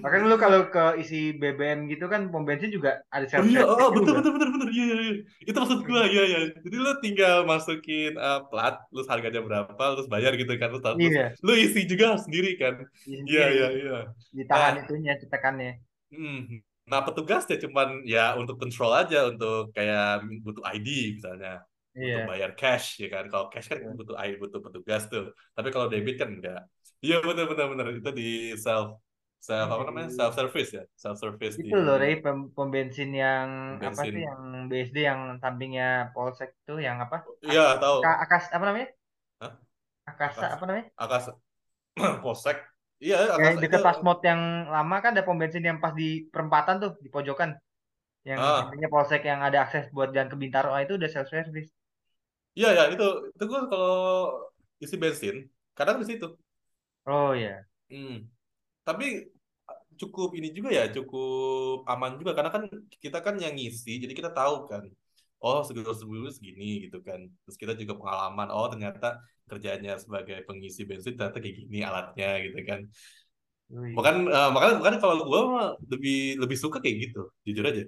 Bahkan 0.04 0.20
lu 0.32 0.38
kalau 0.40 0.60
ke 0.72 0.80
isi 1.04 1.36
BBM 1.36 1.92
gitu 1.92 2.08
kan 2.08 2.32
pom 2.32 2.48
bensin 2.48 2.72
juga 2.72 3.04
ada 3.12 3.28
Oh 3.38 3.44
self 3.44 3.46
iya, 3.46 3.62
oh, 3.68 3.76
service 3.76 3.84
oh, 3.84 3.90
betul 3.96 4.14
juga. 4.16 4.20
betul 4.20 4.32
betul 4.36 4.50
betul 4.56 4.70
iya 4.76 4.86
iya 4.88 4.98
iya. 5.04 5.14
Itu 5.48 5.58
maksud 5.62 5.80
gua, 5.88 6.02
iya 6.08 6.24
iya. 6.32 6.40
Jadi 6.64 6.76
lu 6.80 6.92
tinggal 7.04 7.36
masukin 7.52 8.12
uh, 8.16 8.40
plat, 8.50 8.76
terus 8.92 9.08
harganya 9.12 9.42
berapa, 9.48 9.84
terus 9.96 10.08
bayar 10.14 10.32
gitu 10.40 10.54
kan, 10.60 10.68
terus, 10.72 10.84
terus 10.84 10.98
Iya, 11.00 11.24
lu 11.46 11.54
isi 11.56 11.82
juga 11.92 12.06
sendiri 12.24 12.50
kan. 12.62 12.76
Iya 13.08 13.44
iya 13.56 13.68
iya. 13.80 13.98
Nah, 14.00 14.04
ditahan 14.38 14.74
itunya 14.84 15.14
cetekannya. 15.22 15.72
hmm. 16.12 16.64
Nah 16.90 17.00
petugasnya 17.06 17.56
cuman 17.64 18.02
ya 18.08 18.34
untuk 18.40 18.56
kontrol 18.58 18.92
aja, 18.98 19.30
untuk 19.30 19.70
kayak 19.76 20.26
butuh 20.42 20.64
ID 20.74 20.88
misalnya, 21.20 21.62
Iya. 21.94 22.18
bayar 22.30 22.52
cash 22.60 22.98
ya 23.04 23.08
kan. 23.14 23.24
Kalau 23.32 23.46
cash 23.54 23.68
kan 23.70 23.80
betul. 23.84 23.98
butuh 24.00 24.16
ID, 24.18 24.34
butuh 24.42 24.60
petugas 24.66 25.04
tuh. 25.12 25.36
Tapi 25.56 25.68
kalau 25.74 25.88
debit 25.92 26.16
kan 26.22 26.30
enggak. 26.34 26.62
Iya 27.04 27.16
benar 27.24 27.46
benar 27.52 27.66
benar 27.72 27.88
itu 27.96 28.10
di 28.20 28.28
self 28.60 29.00
self 29.48 29.68
apa 29.74 29.84
Iya, 29.84 29.88
namanya 29.88 30.10
di- 30.10 30.18
self 30.18 30.34
service 30.40 30.70
ya, 30.78 30.84
self 31.04 31.18
service 31.24 31.56
di 31.66 31.72
Itu 31.72 31.76
loh, 31.86 31.96
Ray, 32.02 32.14
pom, 32.24 32.38
pom 32.56 32.68
bensin 32.76 33.10
yang 33.24 33.50
apa 33.88 34.02
sih 34.12 34.20
bensin. 34.20 34.26
yang 34.28 34.40
BSD 34.70 34.98
yang 35.10 35.22
sampingnya 35.44 35.86
Polsek 36.14 36.50
tuh 36.68 36.78
yang 36.88 36.98
apa? 37.06 37.18
Iya 37.44 37.80
tahu. 37.82 38.00
Aka- 38.04 38.18
Akas 38.24 38.44
apa 38.56 38.64
namanya? 38.68 38.88
Hah? 39.42 39.52
Akasa 40.12 40.46
Akas 40.46 40.54
apa 40.56 40.64
namanya? 40.68 40.88
Akas 41.04 41.26
Polsek. 42.24 42.58
Iya, 43.06 43.18
Akas 43.36 43.56
itu 43.66 43.66
deket 43.66 43.82
Pasmod 43.86 44.18
yang 44.30 44.42
lama 44.76 44.96
kan 45.04 45.12
ada 45.14 45.24
pom 45.28 45.38
bensin 45.42 45.64
yang 45.70 45.78
pas 45.84 45.94
di 46.02 46.08
perempatan 46.34 46.76
tuh 46.84 46.92
di 47.04 47.10
pojokan 47.16 47.50
yang 48.30 48.42
ah 48.42 48.46
sampingnya 48.58 48.90
Polsek 48.94 49.22
yang 49.32 49.40
ada 49.48 49.58
akses 49.66 49.86
buat 49.96 50.10
jalan 50.16 50.30
ke 50.34 50.38
Bintaro 50.44 50.70
ah, 50.76 50.82
itu 50.86 50.94
udah 51.00 51.10
self 51.16 51.28
service. 51.34 51.72
iya 52.58 52.68
ya 52.78 52.84
itu 52.94 53.04
itu 53.34 53.44
gue 53.52 53.60
kalau 53.72 53.92
isi 54.84 54.96
bensin 55.04 55.36
kadang 55.78 55.96
di 56.02 56.06
situ. 56.10 56.26
Oh 57.06 57.34
ya, 57.34 57.66
Hmm. 57.90 58.30
Tapi 58.90 59.06
cukup 60.00 60.30
ini 60.40 60.48
juga 60.58 60.70
ya 60.72 60.84
cukup 60.96 61.84
aman 61.92 62.12
juga 62.20 62.32
karena 62.38 62.52
kan 62.56 62.64
kita 63.04 63.20
kan 63.26 63.36
yang 63.44 63.54
ngisi 63.58 64.00
jadi 64.00 64.14
kita 64.16 64.32
tahu 64.32 64.72
kan 64.72 64.84
oh 65.44 65.60
segini 65.68 65.84
segini 65.92 66.30
segini 66.38 66.70
gitu 66.88 66.98
kan 67.04 67.20
terus 67.44 67.58
kita 67.60 67.74
juga 67.76 67.94
pengalaman 68.00 68.48
oh 68.56 68.68
ternyata 68.72 69.20
kerjanya 69.50 69.98
sebagai 70.04 70.38
pengisi 70.48 70.82
bensin 70.90 71.18
ternyata 71.18 71.42
kayak 71.42 71.56
gini 71.66 71.78
alatnya 71.82 72.30
gitu 72.46 72.60
kan. 72.70 72.80
Bahkan 73.98 74.16
eh, 74.30 74.50
makanya 74.54 74.74
makanya 74.82 74.98
kalau 75.04 75.16
gue 75.30 75.42
lebih 75.94 76.18
lebih 76.42 76.58
suka 76.64 76.78
kayak 76.84 76.98
gitu, 77.10 77.20
jujur 77.46 77.66
aja 77.70 77.84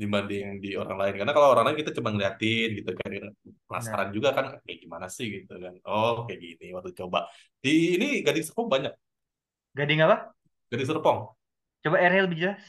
dibanding 0.00 0.46
Ya, 0.48 0.52
di 0.64 0.68
orang 0.80 0.96
lain. 1.00 1.14
Karena 1.20 1.32
kalau 1.36 1.48
orang 1.52 1.64
lain 1.68 1.78
kita 1.84 1.92
cuma 1.96 2.08
ngeliatin 2.12 2.68
gitu 2.80 2.90
kan, 3.00 3.10
penasaran 3.68 4.08
benar. 4.08 4.16
juga 4.16 4.28
kan 4.36 4.44
kayak 4.64 4.78
gimana 4.84 5.06
sih 5.16 5.26
gitu 5.36 5.52
kan. 5.64 5.74
Oh 5.88 6.24
kayak 6.26 6.40
gini 6.44 6.66
waktu 6.76 6.90
coba 7.00 7.18
di 7.64 7.70
ini 7.96 8.06
Gading 8.26 8.44
Serpong 8.48 8.68
banyak, 8.72 8.92
Gading 9.76 10.00
apa? 10.04 10.32
Gading 10.72 10.88
Serpong. 10.90 11.18
Coba 11.82 11.96
airnya 12.02 12.22
lebih 12.26 12.38
jelas. 12.42 12.62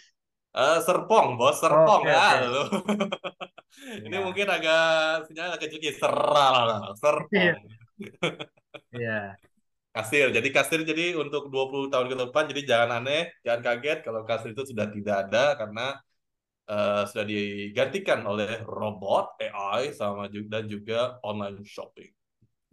Eh 0.62 0.78
Serpong 0.86 1.28
bos 1.40 1.56
Serpong 1.62 2.02
Oke, 2.02 2.10
ya 2.14 2.26
oke. 2.30 2.38
lu. 2.52 2.64
Ini 4.06 4.16
Ya. 4.16 4.26
mungkin 4.26 4.48
agak 4.56 4.80
sinyal 5.28 5.50
agak 5.58 5.70
kecil 5.74 5.94
seral 6.02 6.94
Serpong. 7.02 7.32
Iya. 7.34 7.54
Iya. 8.94 9.38
Kasir, 9.94 10.34
jadi 10.34 10.50
kasir 10.50 10.82
jadi 10.90 11.14
untuk 11.22 11.54
20 11.54 11.86
tahun 11.94 12.08
ke 12.12 12.16
depan, 12.26 12.44
jadi 12.50 12.62
jangan 12.72 12.90
aneh, 12.98 13.30
jangan 13.46 13.62
kaget 13.62 13.98
kalau 14.02 14.22
kasir 14.26 14.50
itu 14.58 14.64
sudah 14.74 14.88
tidak 14.90 15.16
ada 15.30 15.54
karena 15.60 15.86
eh, 16.72 17.04
sudah 17.10 17.26
digantikan 17.34 18.20
oleh 18.32 18.62
robot 18.66 19.26
AI 19.44 19.94
sama 20.00 20.24
juga 20.34 20.50
dan 20.62 20.66
juga 20.74 21.00
online 21.30 21.62
shopping. 21.66 22.12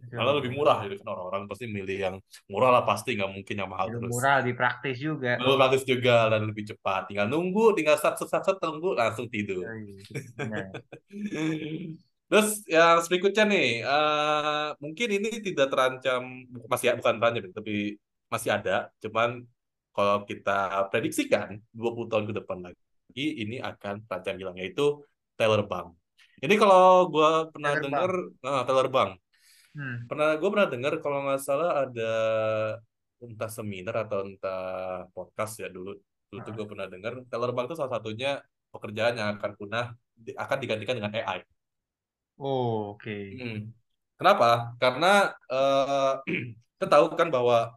Karena 0.09 0.31
lebih 0.33 0.51
Betul. 0.51 0.59
murah 0.65 0.77
jadi 0.81 0.95
kan 0.97 1.07
orang-orang 1.13 1.41
pasti 1.45 1.65
milih 1.69 1.97
yang 1.97 2.15
murah 2.49 2.69
lah 2.73 2.83
pasti 2.83 3.09
nggak 3.13 3.31
mungkin 3.31 3.55
yang 3.55 3.69
mahal 3.69 3.87
Lebih 3.87 3.99
terus. 4.01 4.11
murah, 4.11 4.35
lebih 4.41 4.55
praktis 4.57 4.95
juga. 4.97 5.31
Lalu 5.37 5.53
gratis 5.59 5.83
juga 5.85 6.15
dan 6.33 6.41
lebih 6.49 6.63
cepat. 6.73 7.01
Tinggal 7.07 7.27
nunggu, 7.29 7.65
tinggal 7.77 7.95
sat 8.01 8.15
sat 8.17 8.27
sat, 8.27 8.43
sat, 8.43 8.57
tunggu 8.57 8.97
langsung 8.97 9.29
tidur. 9.29 9.61
Yoi. 9.61 10.01
Benar. 10.35 10.65
Terus 12.31 12.63
yang 12.63 13.03
berikutnya 13.11 13.43
nih, 13.43 13.67
eh, 13.83 14.67
mungkin 14.79 15.07
ini 15.19 15.29
tidak 15.43 15.67
terancam, 15.67 16.47
masih 16.71 16.95
bukan 16.95 17.15
terancam, 17.19 17.51
tapi 17.51 17.99
masih 18.31 18.49
ada. 18.55 18.87
Cuman 19.03 19.43
kalau 19.91 20.23
kita 20.23 20.87
prediksikan 20.87 21.59
20 21.75 22.07
tahun 22.07 22.25
ke 22.31 22.33
depan 22.39 22.71
lagi, 22.71 23.25
ini 23.43 23.59
akan 23.59 24.07
terancam 24.07 24.35
hilang, 24.39 24.55
yaitu 24.55 25.03
teller 25.35 25.67
bank. 25.67 25.91
Ini 26.39 26.55
kalau 26.55 27.11
gue 27.11 27.31
pernah 27.51 27.71
dengar, 27.75 28.11
eh, 28.47 28.63
teller 28.63 28.87
bank. 28.87 29.11
Hmm. 29.75 29.95
Pernah 30.09 30.27
gue 30.39 30.49
pernah 30.51 30.67
dengar 30.73 30.93
kalau 31.03 31.17
nggak 31.23 31.41
salah 31.47 31.69
ada 31.87 32.11
entah 33.21 33.49
seminar 33.57 33.95
atau 34.03 34.19
entah 34.27 34.61
podcast 35.15 35.53
ya 35.61 35.67
dulu. 35.69 35.91
Dulu 36.29 36.39
tuh 36.45 36.51
gue 36.57 36.65
Ah. 36.65 36.69
pernah 36.71 36.87
dengar 36.93 37.13
teller 37.29 37.51
bank 37.55 37.65
itu 37.69 37.75
salah 37.79 37.93
satunya 37.95 38.29
pekerjaan 38.73 39.13
yang 39.19 39.29
akan 39.35 39.51
punah, 39.59 39.85
akan 40.43 40.57
digantikan 40.63 40.95
dengan 40.97 41.13
AI. 41.19 41.39
Oh, 42.39 42.95
oke. 42.97 43.11
Hmm. 43.39 43.69
Kenapa? 44.17 44.75
Karena 44.81 45.29
kita 46.77 46.87
tahu 46.89 47.05
kan 47.19 47.27
bahwa 47.29 47.73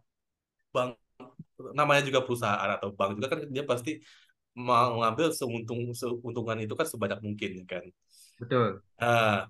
bank 0.73 0.97
namanya 1.77 2.01
juga 2.07 2.19
perusahaan 2.25 2.71
atau 2.77 2.89
bank 2.97 3.11
juga 3.17 3.27
kan 3.33 3.39
dia 3.49 3.63
pasti 3.63 3.91
mau 4.55 5.03
ngambil 5.03 5.35
seuntung 5.35 5.91
seuntungan 5.95 6.57
itu 6.63 6.73
kan 6.79 6.87
sebanyak 6.87 7.19
mungkin 7.23 7.49
ya 7.59 7.65
kan. 7.67 7.85
Betul. 8.39 8.81
Nah, 8.99 9.47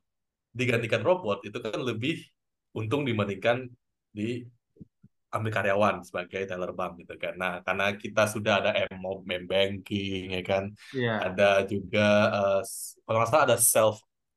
digantikan 0.56 1.02
robot 1.06 1.46
itu 1.48 1.58
kan 1.62 1.80
lebih 1.82 2.26
untung 2.78 3.02
dibandingkan 3.10 3.58
di 4.18 4.44
ambil 5.36 5.52
karyawan 5.52 5.96
sebagai 6.08 6.42
teller 6.50 6.72
bank 6.80 6.92
gitu 7.04 7.14
kan. 7.20 7.34
Nah, 7.42 7.54
karena 7.66 7.86
kita 8.00 8.24
sudah 8.34 8.54
ada 8.64 8.72
M 8.88 9.04
M 9.28 9.44
banking 9.52 10.32
ya 10.36 10.42
kan. 10.50 10.64
Iya. 10.96 11.12
Ada 11.26 11.44
juga 11.72 12.02
s- 12.64 12.96
kalau 13.04 13.18
nggak 13.20 13.30
salah 13.32 13.46
ada 13.50 13.58
self 13.60 13.96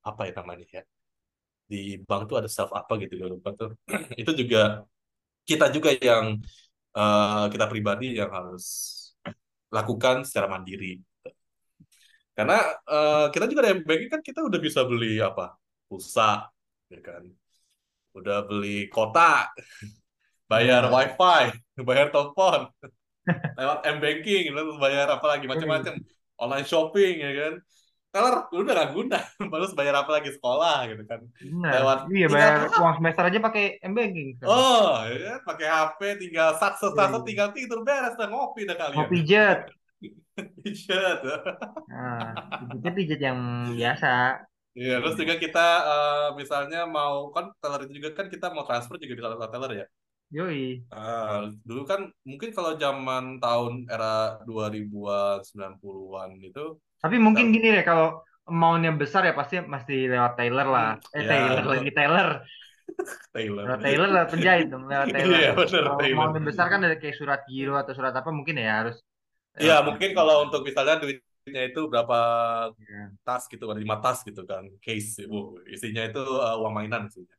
apa 0.09 0.21
ya 0.29 0.33
namanya 0.41 0.67
ya. 0.77 0.83
Di 1.71 1.79
bank 2.09 2.23
tuh 2.31 2.37
ada 2.41 2.51
self 2.57 2.71
apa 2.81 2.93
gitu 3.03 3.13
gue 3.21 3.31
lupa 3.37 3.51
tuh. 3.61 3.71
Itu 4.21 4.33
juga 4.41 4.59
kita 5.51 5.67
juga 5.77 5.91
yang 6.09 6.27
eh, 6.99 7.45
kita 7.53 7.67
pribadi 7.73 8.07
yang 8.21 8.31
harus 8.37 8.65
lakukan 9.77 10.25
secara 10.29 10.49
mandiri. 10.49 11.01
Karena 12.37 12.57
eh, 12.87 13.27
kita 13.35 13.45
juga 13.51 13.61
ada 13.67 13.75
banking 13.83 14.11
kan 14.15 14.21
kita 14.23 14.41
udah 14.47 14.61
bisa 14.63 14.81
beli 14.87 15.19
apa? 15.19 15.59
Pulsa, 15.91 16.47
ya 16.93 17.01
kan. 17.03 17.23
Udah 18.17 18.45
beli 18.49 18.89
kota, 18.89 19.53
bayar 20.49 20.89
Benar. 20.89 20.95
wifi, 20.95 21.45
bayar 21.89 22.09
telepon, 22.09 22.73
lewat 23.55 23.79
m-banking, 23.85 24.51
lalu 24.57 24.81
bayar 24.81 25.07
apa 25.13 25.27
lagi 25.29 25.45
macam-macam, 25.45 25.93
online 26.41 26.67
shopping 26.67 27.15
ya 27.21 27.33
kan. 27.37 27.55
Teller 28.09 28.49
udah 28.57 28.73
nggak 28.73 28.91
guna, 28.97 29.21
terus 29.53 29.77
bayar 29.77 30.01
apa 30.01 30.11
lagi 30.17 30.33
sekolah 30.33 30.89
gitu 30.89 31.05
kan. 31.05 31.21
Benar. 31.37 31.73
Lewat 31.77 31.99
Iya 32.09 32.27
tinggal 32.33 32.33
bayar 32.33 32.81
uang 32.81 32.95
semester 32.97 33.23
aja 33.29 33.39
pakai 33.45 33.65
m-banking 33.85 34.29
sekarang. 34.41 34.57
Oh, 34.57 34.93
ya, 35.05 35.17
kan? 35.21 35.39
pakai 35.45 35.67
HP 35.69 36.01
tinggal 36.17 36.49
sat 36.57 36.75
Iya, 36.81 36.89
iya. 37.05 37.19
tinggal 37.21 37.49
tidur 37.53 37.85
beres 37.85 38.17
udah 38.17 38.29
ngopi 38.33 38.65
dah 38.65 38.77
kalian. 38.81 38.97
Mau 38.97 39.13
pijet. 39.13 39.61
Pijet. 40.65 41.21
Nah, 41.89 42.31
pijetnya 42.73 42.93
pijet 42.95 43.21
yang 43.21 43.41
biasa. 43.75 44.41
Iya, 44.81 44.93
terus 45.01 45.15
juga 45.21 45.35
kita 45.45 45.59
eh, 45.91 46.27
misalnya 46.41 46.79
mau 46.97 47.15
kan 47.35 47.45
teller 47.61 47.81
itu 47.85 47.93
juga 47.99 48.11
kan 48.19 48.27
kita 48.35 48.47
mau 48.55 48.65
transfer 48.69 48.95
juga 49.03 49.15
bisa 49.19 49.31
lewat 49.35 49.51
teller 49.53 49.71
ya. 49.81 49.85
Yoi. 50.31 50.85
Ah, 50.97 51.39
dulu 51.69 51.81
kan 51.91 52.01
mungkin 52.29 52.51
kalau 52.57 52.73
zaman 52.83 53.25
tahun 53.45 53.73
era 53.93 54.07
2000-an, 54.49 55.37
90-an 55.49 56.31
itu 56.49 56.61
Tapi 57.03 57.17
mungkin 57.27 57.47
gini 57.55 57.67
deh 57.77 57.85
kalau 57.91 58.07
amountnya 58.51 58.91
besar 59.01 59.21
ya 59.29 59.33
pasti 59.41 59.55
mesti 59.75 59.93
lewat 60.13 60.33
Taylor 60.39 60.67
lah. 60.75 60.87
Eh 61.17 61.23
ya 61.23 61.31
Taylor 61.31 61.63
lagi 61.73 61.89
Taylor. 61.97 62.29
Taylor. 63.33 63.69
Lewat 63.69 63.81
Taylor 63.85 64.09
lewat 64.15 64.29
penjahit 64.35 64.67
dong 64.73 64.85
lewat 64.93 65.09
Taylor. 65.15 65.41
Iya, 65.41 65.49
benar 65.59 65.85
Kalau 65.85 66.01
Taylor. 66.01 66.09
amountnya 66.11 66.41
besar 66.49 66.67
kan 66.73 66.81
ada 66.87 66.97
kayak 67.03 67.17
surat 67.21 67.41
giro 67.51 67.73
atau 67.83 67.93
surat 67.99 68.15
apa 68.21 68.31
mungkin 68.39 68.57
ya 68.65 68.71
harus 68.83 68.97
Iya, 69.63 69.75
lewat 69.81 69.87
mungkin 69.87 70.11
kalau 70.19 70.35
untuk 70.47 70.61
misalnya 70.69 70.95
duitnya 71.49 71.73
itu 71.73 71.89
berapa 71.89 72.21
Iya. 72.77 73.17
tas 73.25 73.49
gitu, 73.49 73.65
ada 73.65 73.81
lima 73.81 73.97
tas 74.05 74.21
gitu 74.21 74.45
kan, 74.45 74.69
case, 74.85 75.25
uh, 75.25 75.57
isinya 75.65 76.05
itu 76.05 76.21
uh, 76.21 76.61
uang 76.61 76.77
mainan 76.77 77.09
isinya. 77.09 77.33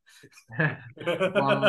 uang 1.38 1.60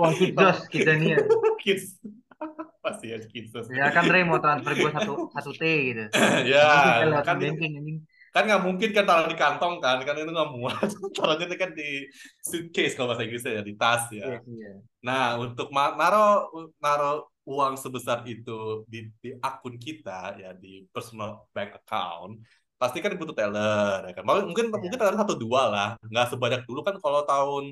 uang 0.00 0.12
kitsos 0.16 0.58
kita 0.72 0.96
nih 0.96 1.12
ya. 1.12 1.18
Kids. 1.60 2.00
Pasti 2.84 3.12
ya 3.12 3.20
kids. 3.20 3.52
Ya 3.68 3.92
kan 3.92 4.08
Ray 4.08 4.24
mau 4.24 4.40
transfer 4.40 4.72
gue 4.72 4.88
satu 4.88 5.28
satu 5.28 5.52
T 5.52 5.62
gitu. 5.92 6.08
ya, 6.48 7.04
lewat 7.04 7.28
kan 7.28 7.36
banking 7.36 7.76
anjing. 7.76 7.98
kan 8.30 8.46
nggak 8.46 8.62
mungkin 8.62 8.94
kan 8.94 9.04
taruh 9.04 9.26
di 9.26 9.34
kantong 9.34 9.82
kan, 9.82 10.00
kan 10.00 10.14
itu 10.16 10.30
nggak 10.32 10.50
muat. 10.54 10.88
Taruhnya 11.12 11.44
itu 11.50 11.56
kan 11.60 11.70
di 11.76 12.08
suitcase 12.40 12.94
kalau 12.96 13.12
bahasa 13.12 13.26
Inggrisnya 13.26 13.58
ya, 13.58 13.62
di 13.66 13.74
tas 13.76 14.06
ya. 14.08 14.38
iya. 14.46 14.80
Nah, 15.04 15.34
untuk 15.36 15.68
naro 15.74 16.48
naro 16.80 17.28
uang 17.50 17.72
sebesar 17.82 18.18
itu 18.32 18.50
di, 18.92 18.98
di 19.22 19.28
akun 19.46 19.74
kita 19.86 20.10
ya 20.42 20.48
di 20.62 20.68
personal 20.94 21.28
bank 21.54 21.70
account 21.82 22.32
pasti 22.80 22.98
kan 23.04 23.12
butuh 23.20 23.36
teller 23.38 23.98
ya 24.08 24.12
kan. 24.16 24.22
Mungkin 24.28 24.44
mungkin 24.50 24.66
Iya. 24.70 24.80
mungkin 24.82 24.98
teller 25.00 25.16
satu 25.20 25.34
dua 25.42 25.62
lah, 25.72 25.88
nggak 26.10 26.26
sebanyak 26.32 26.60
dulu 26.68 26.80
kan 26.86 26.94
kalau 27.04 27.20
tahun 27.30 27.64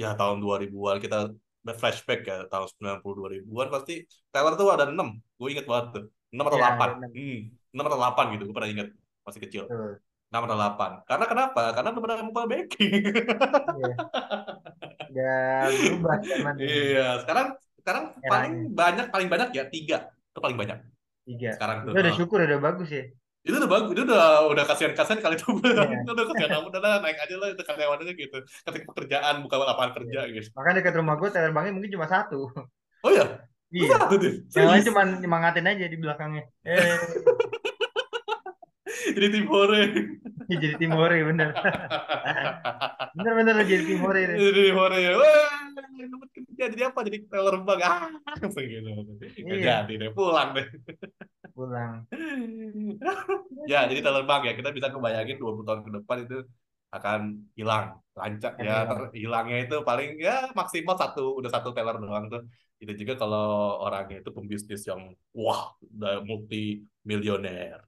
ya 0.00 0.08
tahun 0.18 0.36
2000-an 0.44 0.98
kita 1.04 1.16
flashback 1.80 2.20
ya 2.30 2.36
tahun 2.52 2.66
90 2.74 3.16
2000-an 3.22 3.68
pasti 3.74 3.92
teller 4.32 4.52
tuh 4.60 4.68
ada 4.74 4.84
6. 4.90 5.08
Gue 5.38 5.48
inget 5.54 5.66
banget 5.70 5.86
tuh. 5.94 6.04
6 6.34 6.44
atau 6.48 6.58
Iya, 6.58 6.64
8. 6.68 6.88
ada 6.88 6.94
enam. 7.00 7.10
Hmm, 7.16 7.38
6 7.76 7.84
atau 7.88 7.98
8 8.00 8.24
gitu, 8.34 8.42
gue 8.48 8.54
pernah 8.56 8.70
inget 8.74 8.88
masih 9.26 9.40
kecil. 9.44 9.64
Betul. 9.68 9.92
6 10.32 10.40
atau 10.48 10.56
8. 10.60 10.90
Karena 11.08 11.24
kenapa? 11.30 11.62
Karena 11.76 11.88
belum 11.92 12.04
ada 12.08 12.24
mobile 12.28 12.48
banking. 12.52 12.92
Iya. 13.76 13.94
Udah 15.12 15.68
berubah 15.76 16.16
zaman. 16.28 16.54
Iya, 16.60 17.06
sekarang 17.22 17.46
sekarang 17.82 18.04
paling 18.22 18.52
Eranya. 18.54 18.70
banyak 18.72 19.06
paling 19.10 19.28
banyak 19.28 19.48
ya 19.52 19.64
tiga 19.66 19.98
itu 20.08 20.38
paling 20.38 20.54
banyak 20.54 20.78
Tiga. 21.22 21.50
sekarang 21.54 21.76
tuh. 21.82 21.90
Itu 21.94 22.00
udah 22.00 22.14
syukur 22.14 22.38
udah 22.40 22.58
bagus 22.58 22.88
ya. 22.88 23.04
itu 23.42 23.58
udah 23.58 23.66
bagus, 23.68 23.90
itu 23.90 24.02
udah 24.06 24.26
udah 24.48 24.64
kasihan 24.64 24.94
kasihan 24.94 25.18
kali 25.18 25.34
itu 25.34 25.46
Iya. 25.66 25.82
udah 26.14 26.24
kasihan 26.30 26.50
kamu 26.56 26.66
udah 26.70 26.80
naik 26.98 27.18
aja 27.18 27.34
lah 27.36 27.48
itu 27.50 27.62
karyawannya 27.62 28.12
gitu. 28.14 28.38
Ketika 28.38 28.84
pekerjaan 28.86 29.34
buka 29.42 29.54
lapangan 29.58 29.92
kerja 29.98 30.20
gitu. 30.30 30.48
Makanya 30.54 30.76
dekat 30.78 30.94
rumah 30.94 31.14
gue 31.14 31.28
teller 31.28 31.50
banknya 31.50 31.74
mungkin 31.74 31.90
cuma 31.90 32.06
satu. 32.06 32.46
Oh 33.02 33.10
ya, 33.10 33.42
itu 33.68 33.82
Iya. 33.82 33.98
satu 33.98 34.14
deh. 34.14 34.34
Yang 34.46 34.66
lain 34.70 34.82
cuma 34.86 35.00
nyemangatin 35.18 35.66
aja 35.66 35.84
di 35.84 35.96
belakangnya. 35.98 36.42
Eh, 36.62 36.78
Jadi 39.02 39.26
tim 39.34 39.46
hore. 39.50 39.82
jadi 40.52 40.74
timore 40.78 41.16
bener. 41.26 41.48
bener 43.16 43.32
bener 43.38 43.54
jadi 43.66 43.84
timore. 43.88 44.20
deh. 44.30 44.36
Jadi 44.38 44.60
tim 44.68 44.76
hore. 44.78 44.98
Wah, 45.18 45.52
dapat 46.12 46.28
kerja 46.34 46.64
jadi 46.72 46.82
apa? 46.92 47.00
Jadi 47.08 47.18
teller 47.26 47.56
bank. 47.66 47.80
Ah, 47.82 48.06
gitu. 48.38 48.88
Nggak 49.42 49.58
Iya. 49.58 49.74
jadi 49.86 49.94
deh, 49.98 50.10
pulang 50.14 50.48
deh. 50.56 50.66
Pulang. 51.56 51.92
Ya, 53.70 53.86
jadi 53.86 54.02
teller 54.02 54.26
bank 54.26 54.42
ya 54.48 54.52
kita 54.58 54.74
bisa 54.74 54.90
kebayangin 54.90 55.38
20 55.38 55.62
tahun 55.62 55.80
ke 55.86 55.90
depan 56.02 56.16
itu 56.26 56.38
akan 56.92 57.20
hilang 57.56 57.96
lancar 58.12 58.52
ya 58.60 58.84
hilangnya 59.16 59.64
itu 59.64 59.76
paling 59.80 60.20
ya 60.20 60.52
maksimal 60.52 60.92
satu 60.98 61.40
udah 61.40 61.48
satu 61.48 61.72
teller 61.72 61.96
doang 61.96 62.28
tuh 62.28 62.42
itu 62.82 62.92
juga 63.00 63.16
kalau 63.16 63.80
orangnya 63.80 64.20
itu 64.20 64.30
pembisnis 64.34 64.82
yang 64.84 65.14
wah 65.32 65.72
udah 65.80 66.20
multi 66.26 66.82
milioner 67.06 67.80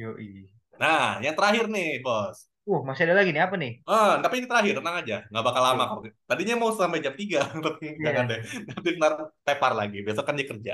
Yoi. 0.00 0.48
nah 0.80 1.20
yang 1.24 1.34
terakhir 1.38 1.64
nih 1.74 1.88
bos 2.04 2.38
Uh, 2.70 2.80
masih 2.86 3.02
ada 3.06 3.14
lagi 3.18 3.30
nih 3.34 3.42
apa 3.46 3.56
nih? 3.62 3.72
ah 3.90 4.10
tapi 4.22 4.34
ini 4.38 4.46
terakhir 4.50 4.72
tenang 4.78 4.96
aja 5.02 5.14
nggak 5.30 5.44
bakal 5.46 5.62
lama 5.66 5.82
kok 5.90 6.00
tadinya 6.28 6.54
mau 6.62 6.70
sampai 6.70 6.98
jam 7.04 7.14
3 7.20 7.38
tapi 7.66 7.84
Iya. 7.98 8.04
jangan 8.06 8.24
deh 8.30 8.40
nanti 8.68 8.88
ntar 8.98 9.12
tepar 9.46 9.72
lagi 9.80 9.98
besok 10.06 10.24
kan 10.28 10.34
dia 10.38 10.46
kerja 10.52 10.72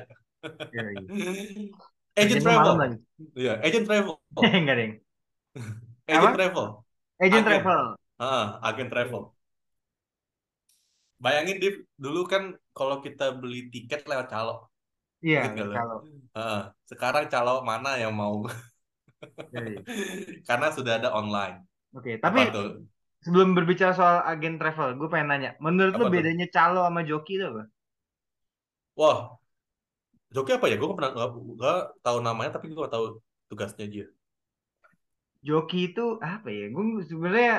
Yoi. 0.72 0.96
agent 2.20 2.42
Kerjanya 2.42 2.44
travel 2.44 2.74
iya 3.38 3.52
agent 3.64 3.84
travel 3.88 4.14
Enggak 4.58 4.76
deh. 4.78 4.90
agent 6.08 6.34
travel 6.36 6.66
Agent 7.20 7.44
Agen. 7.44 7.44
travel. 7.46 7.96
Ah, 8.18 8.60
agen 8.68 8.88
travel. 8.90 9.22
Bayangin 11.24 11.56
Div, 11.62 11.74
dulu 12.04 12.20
kan 12.32 12.42
kalau 12.76 12.96
kita 13.06 13.24
beli 13.40 13.58
tiket 13.72 14.00
lewat 14.10 14.26
calo. 14.32 14.52
Iya, 15.24 15.38
Ingat 15.38 15.50
nggak 15.54 15.68
lo? 15.72 15.76
kalau. 15.76 15.96
Ah, 16.38 16.58
sekarang 16.90 17.24
calo 17.32 17.52
mana 17.70 17.90
yang 18.02 18.14
mau? 18.22 18.36
Yoi. 19.54 19.74
Karena 20.48 20.68
sudah 20.76 20.92
ada 20.98 21.10
online. 21.14 21.56
Oke, 21.96 22.20
Apa 22.22 22.22
tapi 22.24 22.40
sebelum 23.24 23.48
berbicara 23.56 23.92
soal 23.96 24.16
agen 24.32 24.54
travel, 24.60 24.88
gue 25.00 25.08
pengen 25.12 25.28
nanya, 25.32 25.50
menurut 25.64 25.94
Apa 25.94 25.98
lu 25.98 26.04
tuh? 26.04 26.12
bedanya 26.14 26.46
calo 26.54 26.80
sama 26.86 27.00
joki 27.10 27.32
itu 27.40 27.44
apa? 27.50 27.62
Wah, 28.96 29.38
joki 30.34 30.50
apa 30.56 30.66
ya? 30.70 30.76
Gue 30.80 30.88
pernah 30.96 31.10
nggak 31.14 31.28
nggak 31.56 31.78
tahu 32.04 32.18
namanya, 32.26 32.50
tapi 32.56 32.64
gue 32.70 32.78
nggak 32.80 32.94
tahu 32.96 33.06
tugasnya 33.50 33.86
dia. 33.94 34.06
Joki 35.48 35.78
itu 35.94 36.04
apa 36.22 36.48
ya? 36.50 36.64
Gue 36.74 36.84
sebenarnya 37.06 37.54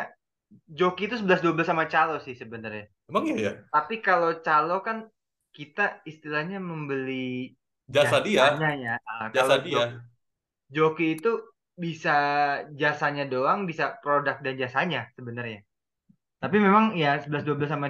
joki 0.80 1.02
itu 1.08 1.15
11-12 1.22 1.67
sama 1.72 1.86
calo 1.93 2.15
sih 2.26 2.36
sebenarnya. 2.41 2.86
Emang 3.10 3.24
iya 3.30 3.38
ya? 3.48 3.52
Tapi 3.74 3.95
kalau 4.08 4.32
calo 4.45 4.76
kan 4.88 4.98
kita 5.56 6.04
istilahnya 6.12 6.58
membeli 6.62 7.56
Jasa 7.89 8.22
dia, 8.22 8.45
ya. 8.86 8.95
Jasa 9.34 9.56
kalau 9.58 9.65
dia. 9.65 9.74
jo- 9.74 9.93
joki 10.69 11.17
itu 11.17 11.41
bisa 11.79 12.15
jasanya 12.75 13.23
doang, 13.25 13.63
bisa 13.63 13.97
produk 14.03 14.38
dan 14.43 14.55
jasanya 14.60 15.10
sebenarnya. 15.15 15.63
Tapi 16.39 16.55
memang 16.60 16.95
ya 16.95 17.19
11-12 17.19 17.67
sama 17.67 17.88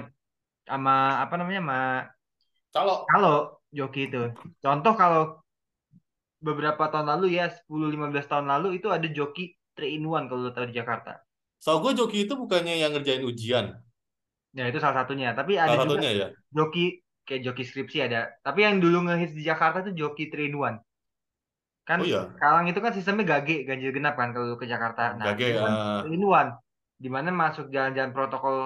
sama 0.66 1.22
apa 1.22 1.34
namanya 1.38 1.60
sama 1.62 1.80
Calo. 2.70 2.94
kalau 3.10 3.36
joki 3.70 4.06
itu. 4.10 4.30
Contoh 4.62 4.94
kalau 4.94 5.22
beberapa 6.40 6.88
tahun 6.88 7.18
lalu 7.18 7.36
ya 7.36 7.52
10-15 7.68 8.30
tahun 8.30 8.46
lalu 8.48 8.80
itu 8.80 8.88
ada 8.88 9.06
joki 9.10 9.54
3 9.76 9.86
in 9.86 10.06
1 10.06 10.30
kalau 10.30 10.40
lo 10.48 10.50
tahu 10.54 10.70
di 10.70 10.76
Jakarta. 10.78 11.20
So 11.60 11.78
gue 11.84 11.92
joki 11.92 12.24
itu 12.24 12.34
bukannya 12.38 12.80
yang 12.80 12.96
ngerjain 12.96 13.22
ujian. 13.26 13.76
Ya 14.56 14.64
itu 14.66 14.78
salah 14.82 15.04
satunya. 15.04 15.36
Tapi 15.36 15.60
ada 15.60 15.76
Salah 15.76 15.86
juga 15.86 16.00
satunya 16.00 16.10
ya. 16.10 16.26
joki 16.50 17.02
kayak 17.26 17.42
joki 17.46 17.62
skripsi 17.62 17.98
ada. 18.10 18.34
Tapi 18.42 18.66
yang 18.66 18.82
dulu 18.82 19.06
ngehits 19.06 19.34
di 19.36 19.42
Jakarta 19.46 19.84
tuh 19.86 19.94
joki 19.94 20.26
3 20.32 20.48
in 20.50 20.56
1. 20.56 20.89
Kan 21.90 22.00
Oh 22.00 22.04
iya. 22.04 22.20
sekarang 22.36 22.64
itu 22.70 22.80
kan 22.84 22.92
sistemnya 22.96 23.24
gage, 23.32 23.54
ganjil 23.68 23.90
genap 23.96 24.14
kan 24.20 24.28
kalau 24.34 24.56
ke 24.62 24.66
Jakarta. 24.74 25.02
Nah, 25.20 25.30
Gage, 25.38 25.48
itu 25.48 25.58
kan 25.64 25.72
ah. 25.76 26.00
3 26.00 26.08
in 26.16 26.22
1. 26.34 26.48
Di 27.04 27.08
mana 27.16 27.28
masuk 27.42 27.64
jalan-jalan 27.74 28.12
protokol 28.16 28.56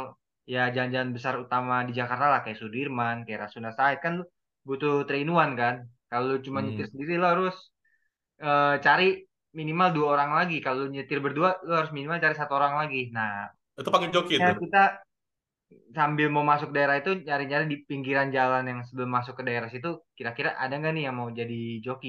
ya 0.54 0.60
jalan-jalan 0.76 1.10
besar 1.16 1.34
utama 1.44 1.74
di 1.88 1.92
Jakarta 2.00 2.24
lah 2.32 2.40
kayak 2.44 2.58
Sudirman, 2.62 3.16
kayak 3.24 3.40
Rasuna 3.48 3.70
Said 3.78 3.98
kan 4.04 4.14
butuh 4.68 4.92
3 5.08 5.18
in 5.24 5.30
1 5.36 5.50
kan. 5.62 5.74
Kalau 6.10 6.24
lu 6.30 6.36
cuma 6.46 6.58
Hmm. 6.60 6.66
nyetir 6.66 6.86
sendiri 6.92 7.12
lo 7.22 7.26
harus 7.34 7.54
eh, 8.46 8.74
cari 8.86 9.04
minimal 9.58 9.88
dua 9.96 10.06
orang 10.14 10.30
lagi. 10.38 10.56
Kalau 10.64 10.76
lu 10.84 10.88
nyetir 10.94 11.18
berdua 11.24 11.48
lu 11.66 11.72
harus 11.78 11.90
minimal 11.96 12.18
cari 12.24 12.34
satu 12.40 12.52
orang 12.60 12.74
lagi. 12.80 12.98
Nah, 13.16 13.30
Itu 13.80 13.88
panggil 13.92 14.10
joki 14.14 14.34
ya 14.40 14.46
itu. 14.46 14.52
kita 14.62 14.78
sambil 15.96 16.26
mau 16.34 16.44
masuk 16.52 16.70
daerah 16.76 16.96
itu 17.00 17.10
nyari-nyari 17.26 17.64
di 17.72 17.76
pinggiran 17.88 18.28
jalan 18.36 18.62
yang 18.70 18.80
sebelum 18.88 19.10
masuk 19.16 19.34
ke 19.38 19.42
daerah 19.48 19.68
situ 19.74 19.88
kira-kira 20.18 20.50
ada 20.62 20.74
nggak 20.78 20.92
nih 20.96 21.02
yang 21.08 21.16
mau 21.20 21.28
jadi 21.40 21.58
joki 21.86 22.08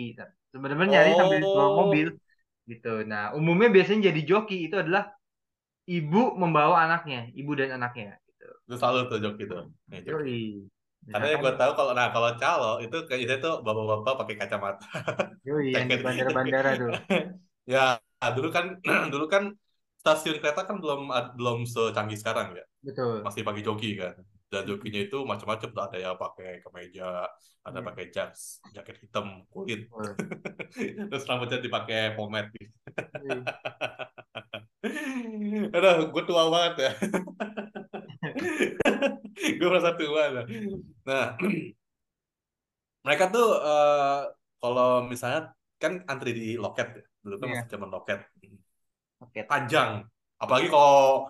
sebenarnya 0.55 0.87
nyari 0.93 1.11
sambil 1.19 1.39
bawa 1.51 1.69
Oh. 1.75 1.79
mobil 1.83 2.07
gitu 2.71 2.89
nah 3.11 3.23
umumnya 3.37 3.69
biasanya 3.75 4.01
jadi 4.09 4.21
joki 4.31 4.55
itu 4.71 4.75
adalah 4.83 5.03
ibu 5.89 6.21
membawa 6.41 6.75
anaknya 6.85 7.19
ibu 7.39 7.51
dan 7.59 7.69
anaknya 7.77 8.17
gitu 8.29 8.45
Itu 8.65 8.75
selalu 8.81 8.99
tuh 9.11 9.19
joki 9.25 9.41
itu. 9.47 9.57
Ya, 9.93 9.99
joki. 10.09 10.39
Karena 11.13 11.27
yang 11.31 11.41
gue 11.45 11.53
tahu 11.61 11.71
kalau 11.77 11.91
nah 11.97 12.07
kalau 12.15 12.29
calo 12.41 12.71
itu 12.83 12.97
kayaknya 13.09 13.35
tuh 13.45 13.53
bapak-bapak 13.65 14.13
pakai 14.25 14.35
kacamata. 14.41 14.85
yoi 15.47 15.65
yang 15.77 15.87
di 15.87 15.95
Jaket- 15.95 16.05
bandara-bandara 16.05 16.71
tuh 16.81 16.91
Ya, 17.73 17.97
dulu 18.35 18.49
kan 18.55 18.65
dulu 19.13 19.25
kan 19.33 19.43
stasiun 20.01 20.37
kereta 20.41 20.61
kan 20.69 20.77
belum 20.83 21.09
belum 21.37 21.57
secanggih 21.65 22.17
sekarang 22.21 22.47
ya. 22.57 22.65
Betul. 22.85 23.25
Masih 23.25 23.41
pakai 23.47 23.61
joki 23.65 23.89
kan. 24.01 24.13
Dan 24.55 24.63
jokinya 24.63 25.01
itu 25.03 25.17
macam-macam 25.27 25.69
tuh 25.75 25.83
ada 25.83 25.97
yang 25.99 26.15
pakai 26.15 26.63
kemeja, 26.63 27.27
ada 27.67 27.79
Iya. 27.81 27.87
pakai 27.91 28.05
jas, 28.15 28.63
jaket 28.71 28.95
hitam 29.03 29.43
kulit. 29.51 29.91
Betul. 29.91 30.15
Terus 31.11 31.23
rambutnya 31.27 31.59
dipakai 31.59 32.15
pomade 32.15 32.55
gitu. 32.55 32.71
Iya. 34.85 35.73
Aduh, 35.75 36.13
gue 36.13 36.23
tua 36.29 36.45
banget 36.53 36.73
ya. 36.77 36.91
gue 39.59 39.67
merasa 39.67 39.97
tua. 39.97 40.23
Nah, 40.29 40.45
nah 41.03 41.25
mereka 43.05 43.25
tuh 43.33 43.47
eh, 43.59 44.19
kalau 44.61 45.09
misalnya 45.09 45.51
kan 45.81 46.05
antri 46.05 46.31
di 46.37 46.47
loket 46.55 47.01
ya. 47.01 47.03
Dulu 47.25 47.35
kan 47.41 47.47
Iya. 47.49 47.53
masih 47.57 47.69
zaman 47.73 47.89
loket. 47.89 48.19
Oke. 49.25 49.41
Panjang. 49.49 50.05
Apalagi 50.37 50.69
kalau 50.69 51.25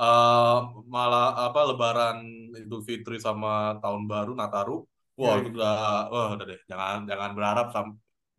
eh, 0.00 0.54
malah 0.94 1.24
apa 1.46 1.60
Lebaran 1.68 2.16
Idul 2.60 2.82
Fitri 2.88 3.16
sama 3.26 3.78
Tahun 3.82 4.02
Baru 4.12 4.32
Nataru. 4.40 4.72
Wah, 5.20 5.34
Iya. 5.34 5.38
itu 5.38 5.48
udah 5.54 5.74
wah 6.12 6.26
udah 6.34 6.46
deh. 6.50 6.58
Jangan 6.70 6.96
jangan 7.10 7.30
berharap 7.36 7.66
sam 7.74 7.86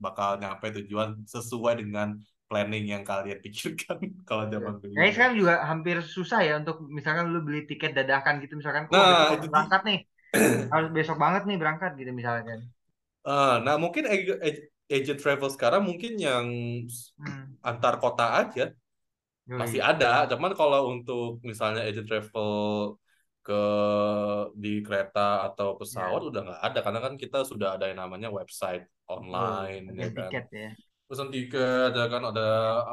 bakal 0.05 0.29
nyampe 0.41 0.65
tujuan 0.75 1.09
sesuai 1.33 1.73
dengan 1.81 2.07
planning 2.49 2.83
yang 2.93 3.03
kalian 3.09 3.39
pikirkan 3.45 3.97
kalau 4.27 4.43
zaman 4.53 4.73
dulu. 4.83 4.91
Kayaknya 4.95 5.13
sekarang 5.15 5.35
juga 5.41 5.53
hampir 5.69 5.95
susah 6.15 6.39
ya 6.47 6.53
untuk 6.61 6.75
misalkan 6.97 7.25
lu 7.33 7.39
beli 7.47 7.59
tiket 7.69 7.91
dadakan 7.97 8.33
gitu 8.43 8.53
misalkan, 8.59 8.83
kok 8.91 8.97
Nah, 8.97 9.31
itu 9.35 9.47
berangkat 9.53 9.81
nih, 9.87 9.97
harus 10.73 10.89
besok 10.97 11.17
banget 11.23 11.41
nih 11.49 11.57
berangkat 11.61 11.91
gitu 11.99 12.11
misalkan. 12.19 12.59
Eh, 13.25 13.55
nah, 13.65 13.75
mungkin 13.83 14.03
ag- 14.05 14.39
ag- 14.47 14.65
agent 14.95 15.17
travel 15.21 15.49
sekarang 15.49 15.81
mungkin 15.89 16.13
yang 16.21 16.45
Hmm. 17.19 17.55
antar 17.65 17.93
kota 18.03 18.25
aja 18.41 18.63
Yoi. 19.45 19.58
masih 19.62 19.81
ada. 19.81 20.25
Cuman 20.31 20.51
kalau 20.60 20.81
untuk 20.93 21.38
misalnya 21.45 21.81
agent 21.86 22.08
travel 22.10 22.49
ke 23.45 23.53
di 24.58 24.81
kereta 24.81 25.45
atau 25.47 25.77
pesawat 25.77 26.21
Ya. 26.21 26.27
udah 26.34 26.41
nggak 26.49 26.62
ada 26.65 26.79
karena 26.81 26.99
kan 27.05 27.13
kita 27.13 27.38
sudah 27.45 27.77
ada 27.77 27.86
yang 27.89 27.99
namanya 28.01 28.29
website 28.34 28.89
online 29.05 29.86
Betul. 29.93 30.01
ya 30.01 30.08
kan. 30.17 30.29
tiket 30.34 30.45
ya. 30.49 30.69
Pesan 31.05 31.29
tiket 31.29 31.89
ya 31.93 32.05
kan 32.10 32.21
ada 32.34 32.47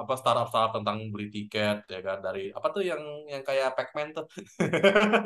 apa 0.04 0.12
startup 0.20 0.52
startup 0.52 0.76
tentang 0.76 1.08
beli 1.08 1.32
tiket 1.32 1.88
ya 1.88 2.00
kan 2.04 2.20
dari 2.20 2.52
apa 2.52 2.68
tuh 2.68 2.84
yang 2.84 3.00
yang 3.32 3.40
kayak 3.40 3.72
Pac-Man 3.72 4.12
tuh. 4.12 4.28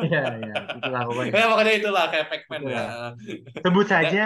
Iya, 0.07 0.23
iya, 0.39 0.55
itulah 0.79 1.03
pokoknya. 1.11 1.33
Ya 1.43 1.47
pokoknya 1.51 1.73
itulah 1.83 2.05
kayak 2.15 2.27
Pac-Man 2.31 2.63
ya. 2.71 2.85
Itulah. 2.87 3.11
Sebut 3.67 3.87
saja. 3.91 4.23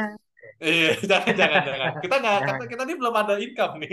Iya, 0.61 0.93
jangan 1.11 1.33
jangan 1.41 1.61
jangan. 1.65 1.91
Kita 2.05 2.15
nggak 2.21 2.37
kita, 2.45 2.65
kita 2.69 2.83
ini 2.85 2.95
belum 3.01 3.15
ada 3.17 3.35
income 3.41 3.75
nih. 3.81 3.93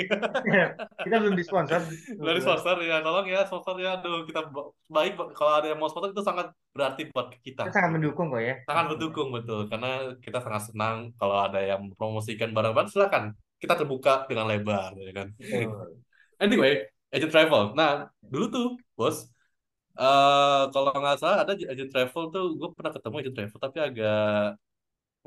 Kita 1.08 1.16
belum 1.24 1.36
disponsor. 1.40 1.80
Dari 2.20 2.40
sponsor 2.44 2.76
ya, 2.84 3.00
tolong 3.00 3.26
ya 3.32 3.40
sponsor 3.48 3.76
ya. 3.80 3.96
Aduh, 3.96 4.28
kita 4.28 4.52
ba- 4.52 4.72
baik 4.92 5.16
kalau 5.32 5.52
ada 5.56 5.68
yang 5.72 5.80
mau 5.80 5.88
sponsor 5.88 6.12
itu 6.12 6.24
sangat 6.24 6.52
berarti 6.76 7.08
buat 7.16 7.32
kita. 7.40 7.64
Kita 7.64 7.72
sangat 7.72 7.92
mendukung 7.96 8.28
kok 8.28 8.42
ya. 8.44 8.56
Sangat 8.68 8.86
mendukung 8.92 9.28
betul 9.32 9.72
karena 9.72 10.12
kita 10.20 10.40
sangat 10.44 10.62
senang 10.68 10.98
kalau 11.16 11.36
ada 11.40 11.60
yang 11.64 11.80
mempromosikan 11.88 12.52
barang-barang 12.52 12.92
silakan. 12.92 13.24
Kita 13.58 13.74
terbuka 13.80 14.28
dengan 14.28 14.46
lebar 14.52 14.92
ya 15.00 15.12
kan. 15.16 15.28
Betul. 15.40 15.96
Anyway, 16.44 16.86
agent 17.10 17.34
travel. 17.34 17.74
Nah, 17.74 18.14
dulu 18.22 18.46
tuh, 18.54 18.68
Bos, 18.94 19.26
eh 19.98 20.62
kalau 20.74 20.94
nggak 20.94 21.18
salah 21.18 21.38
ada 21.42 21.54
agent 21.58 21.90
travel 21.90 22.24
tuh 22.30 22.46
gue 22.60 22.70
pernah 22.78 22.92
ketemu 22.94 23.16
agent 23.22 23.36
travel 23.38 23.60
tapi 23.66 23.78
agak 23.82 24.22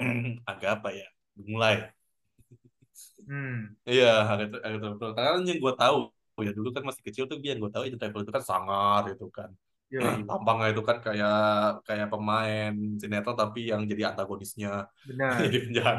agak 0.50 0.70
apa 0.80 0.88
ya? 0.96 1.06
Mulai. 1.36 1.74
Hmm. 3.28 3.76
Iya, 3.88 4.06
agak 4.30 4.46
agak 4.66 4.78
travel. 4.82 5.10
Karena 5.16 5.30
yang 5.48 5.58
gue 5.64 5.74
tahu 5.80 5.96
ya 6.40 6.52
dulu 6.56 6.68
kan 6.72 6.82
masih 6.88 7.02
kecil 7.04 7.24
tuh 7.30 7.36
yang 7.44 7.60
gue 7.60 7.70
tahu 7.72 7.82
agent 7.84 8.00
travel 8.00 8.22
itu 8.24 8.32
kan 8.36 8.44
sangar 8.50 9.02
itu 9.12 9.26
kan. 9.28 9.50
Yoi. 9.90 10.22
Tampangnya 10.28 10.68
itu 10.72 10.82
kan 10.88 10.96
kayak 11.06 11.34
kayak 11.86 12.06
pemain 12.12 12.72
sinetron 13.00 13.36
tapi 13.42 13.60
yang 13.70 13.82
jadi 13.90 14.02
antagonisnya, 14.14 14.86
Benar. 15.08 15.34
jadi 15.44 15.58
penjahat. 15.66 15.98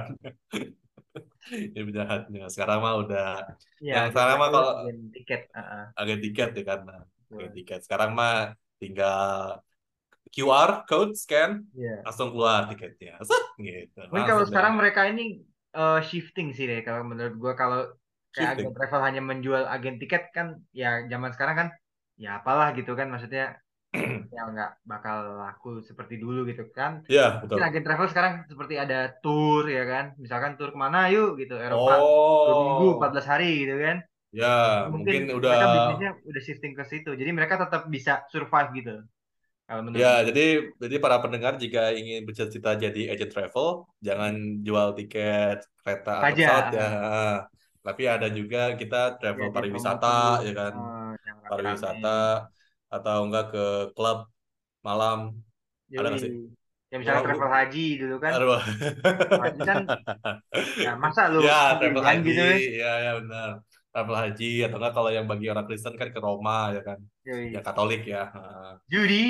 Jadi 1.51 1.83
penjahatnya. 1.89 2.43
Sekarang 2.53 2.79
mah 2.85 2.93
udah 3.01 3.27
Iya, 3.81 3.93
yang 3.97 4.07
sekarang 4.13 4.35
mah 4.39 4.49
kalau 4.53 4.71
agen 4.85 4.97
tiket. 5.11 5.41
ah, 5.51 5.59
ah. 5.59 5.83
agak 5.99 6.17
tiket 6.23 6.49
ya 6.55 6.61
Betul. 6.63 7.37
agak 7.41 7.51
tiket. 7.57 7.79
Sekarang 7.85 8.09
mah 8.15 8.33
tinggal 8.79 9.59
QR 10.31 10.87
code 10.87 11.13
scan 11.19 11.67
Iya. 11.75 12.07
langsung 12.07 12.31
keluar 12.31 12.71
tiketnya. 12.71 13.19
Set, 13.21 13.43
gitu. 13.59 13.99
Mungkin 14.07 14.25
kalau 14.27 14.45
sekarang 14.47 14.73
mereka 14.79 15.01
ini 15.11 15.43
eh, 15.75 15.99
shifting 16.07 16.55
sih 16.55 16.65
deh 16.67 16.81
kalau 16.87 17.03
menurut 17.03 17.35
gua. 17.35 17.53
Kalau 17.59 17.91
kayak 18.31 18.55
Shifting. 18.55 18.71
agen 18.71 18.75
travel 18.79 19.01
hanya 19.03 19.21
menjual 19.21 19.63
agen 19.67 19.95
tiket 19.99 20.31
kan 20.31 20.47
ya 20.71 21.03
zaman 21.11 21.35
sekarang 21.35 21.55
kan 21.59 21.67
ya 22.15 22.39
apalah 22.39 22.71
gitu 22.71 22.95
kan. 22.95 23.11
Maksudnya 23.11 23.59
ya 24.35 24.41
nggak 24.47 24.87
bakal 24.87 25.35
laku 25.35 25.83
seperti 25.83 26.15
dulu 26.15 26.47
gitu 26.47 26.63
kan. 26.71 27.03
Iya, 27.11 27.43
betul. 27.43 27.59
mungkin 27.59 27.67
agen 27.67 27.83
travel 27.83 28.07
sekarang 28.07 28.33
seperti 28.47 28.75
ada 28.79 29.11
tour 29.19 29.67
ya 29.67 29.83
kan. 29.83 30.05
Misalkan 30.15 30.55
tour 30.55 30.71
ke 30.71 30.79
mana 30.79 31.11
yuk 31.11 31.35
gitu. 31.43 31.59
Eropa. 31.59 31.99
Dua 31.99 32.55
minggu 32.63 32.85
Oh, 32.87 32.97
14 33.03 33.27
hari 33.27 33.67
gitu 33.67 33.75
kan. 33.83 33.97
Ya 34.31 34.87
mungkin 34.87 35.27
mungkin 35.27 35.43
udah 35.43 35.51
mereka 35.51 35.67
bisnisnya 35.75 36.11
udah 36.23 36.41
shifting 36.47 36.73
ke 36.79 36.83
situ. 36.87 37.11
Jadi 37.19 37.31
mereka 37.35 37.59
tetap 37.59 37.91
bisa 37.91 38.23
survive 38.31 38.71
gitu 38.79 38.95
Ya, 40.01 40.07
jadi 40.27 40.41
jadi 40.83 40.95
para 41.03 41.17
pendengar 41.23 41.53
jika 41.63 41.79
ingin 41.99 42.19
bercita-cita 42.27 42.69
jadi 42.83 42.99
agent 43.11 43.31
travel, 43.35 43.67
jangan 44.07 44.33
jual 44.67 44.87
tiket 44.97 45.57
kereta 45.79 46.09
atau 46.23 46.31
aja 46.31 46.43
pesawat 46.43 46.65
ya. 46.77 46.83
Tapi 47.85 48.03
ada 48.13 48.27
juga 48.37 48.57
kita 48.79 48.95
ya 49.39 49.45
travel 49.45 49.47
dia 49.53 49.55
pariwisata, 49.55 50.07
ya 50.45 50.51
kan, 50.59 50.75
rame-rame 51.25 51.49
pariwisata 51.49 52.07
atau 52.93 53.17
enggak 53.25 53.43
ke 53.53 53.59
klub 53.95 54.17
malam, 54.87 55.19
ada 55.97 56.07
nggak 56.11 56.21
sih? 56.25 56.33
Ya 56.91 56.95
misalnya 56.99 57.21
Wah, 57.21 57.25
travel 57.25 57.49
haji 57.57 57.79
dulu 58.01 58.15
kan. 58.25 58.35
aduh. 58.35 58.61
Haji 59.39 59.59
kan 59.69 59.79
ya 60.83 60.89
masa 61.03 61.21
lu 61.33 61.39
Ya, 61.43 61.53
travel 61.79 62.03
haji, 62.09 62.29
gitu 62.29 62.41
kan. 62.49 62.61
ya 62.81 62.87
ya 63.05 63.09
benar. 63.19 63.49
Travel 63.91 64.15
haji 64.15 64.63
atau 64.63 64.77
enggak 64.79 64.93
kalau 64.95 65.11
yang 65.11 65.27
bagi 65.27 65.51
orang 65.51 65.67
Kristen 65.67 65.99
kan 65.99 66.07
ke 66.09 66.19
Roma 66.23 66.71
ya 66.71 66.79
kan, 66.79 66.95
Yoi. 67.27 67.51
yang 67.51 67.59
Katolik 67.59 68.07
ya. 68.07 68.31
Ah. 68.31 68.79
Judi. 68.87 69.27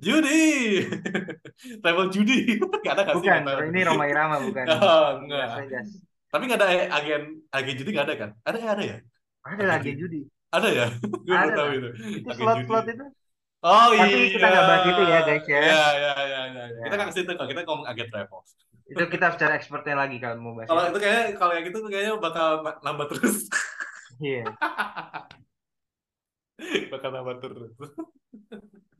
Judi, 0.00 0.80
travel 1.84 2.08
judi, 2.08 2.56
nggak 2.80 2.94
ada 2.96 3.02
nggak 3.04 3.16
sih 3.20 3.28
Bukan, 3.28 3.42
ini 3.68 3.80
Roma 3.84 4.04
Irama 4.08 4.40
bukan. 4.40 4.64
Oh, 4.80 5.20
enggak. 5.20 5.46
Vegas. 5.68 5.88
Tapi 6.32 6.42
nggak 6.48 6.58
ada 6.64 6.68
agen 6.96 7.22
agen 7.52 7.74
judi 7.76 7.90
nggak 7.92 8.06
ada 8.08 8.14
kan? 8.16 8.30
Ada 8.48 8.56
ya 8.56 8.68
ada 8.72 8.82
ya? 8.88 8.96
Ada 9.44 9.52
Agen 9.52 9.66
lagi 9.68 9.90
judi. 9.92 10.00
judi. 10.00 10.20
Ada 10.48 10.68
ya? 10.72 10.86
Gue 11.04 11.36
Ada 11.36 11.52
tahu 11.52 11.68
itu. 11.76 11.88
Itu 12.24 12.28
Agen 12.32 12.38
slot-slot 12.40 12.86
itu. 12.88 13.04
Oh 13.60 13.92
Tapi 13.92 14.08
iya. 14.16 14.28
kita 14.32 14.46
nggak 14.48 14.64
bahas 14.64 14.82
itu 14.88 15.02
ya 15.04 15.18
guys 15.20 15.44
ya. 15.44 15.58
Iya 15.60 15.84
iya 15.92 16.12
iya 16.24 16.40
iya. 16.48 16.64
Ya. 16.72 16.82
Kita 16.88 16.94
nggak 16.96 17.08
ke 17.08 17.14
situ 17.20 17.30
kalau 17.36 17.48
kita 17.52 17.60
ngomong 17.68 17.84
agen 17.84 18.08
travel. 18.08 18.40
Itu 18.90 19.04
kita 19.06 19.26
secara 19.36 19.52
expertnya 19.54 19.94
lagi 19.94 20.16
kalau 20.16 20.36
mau 20.40 20.52
bahas 20.56 20.66
Kalau 20.66 20.82
itu. 20.82 20.90
itu 20.90 20.98
kayaknya 21.04 21.24
kalau 21.36 21.52
yang 21.52 21.64
tuh 21.68 21.82
kayaknya 21.86 22.12
bakal 22.16 22.46
na- 22.64 22.80
nambah 22.80 23.06
terus. 23.12 23.36
Iya. 24.20 24.44
bakal 26.92 27.10
nambah 27.10 27.36
terus. 27.40 27.72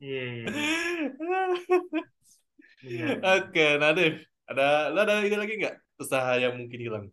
Iya, 0.01 0.23
iya. 0.33 0.45
Benar. 1.13 1.49
Oke, 3.37 3.65
Nadif. 3.77 4.13
Ada 4.49 4.91
lo 4.91 4.99
ada 5.05 5.21
ide 5.23 5.37
lagi 5.37 5.55
nggak 5.61 6.01
usaha 6.01 6.35
yang 6.41 6.57
mungkin 6.57 6.79
hilang? 6.81 7.05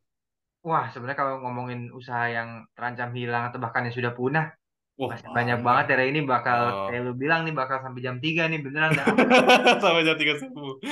Wah, 0.64 0.90
sebenarnya 0.90 1.18
kalau 1.20 1.34
ngomongin 1.44 1.92
usaha 1.94 2.26
yang 2.26 2.66
terancam 2.74 3.14
hilang 3.14 3.52
atau 3.52 3.62
bahkan 3.62 3.86
yang 3.86 3.94
sudah 3.94 4.10
punah, 4.16 4.50
Wah, 4.98 5.14
masih 5.14 5.30
banyak 5.30 5.58
banget 5.62 5.84
ya 5.94 6.04
ini 6.08 6.20
bakal 6.26 6.58
Oh. 6.66 6.86
kayak 6.90 7.06
lu 7.06 7.12
bilang 7.14 7.46
nih 7.46 7.54
bakal 7.54 7.78
sampai 7.78 8.02
jam 8.02 8.18
3 8.18 8.50
nih 8.50 8.58
beneran 8.58 8.90
dah. 8.98 9.06
Sampai 9.84 10.02
jam 10.02 10.18
3 10.18 10.34
subuh. 10.42 10.82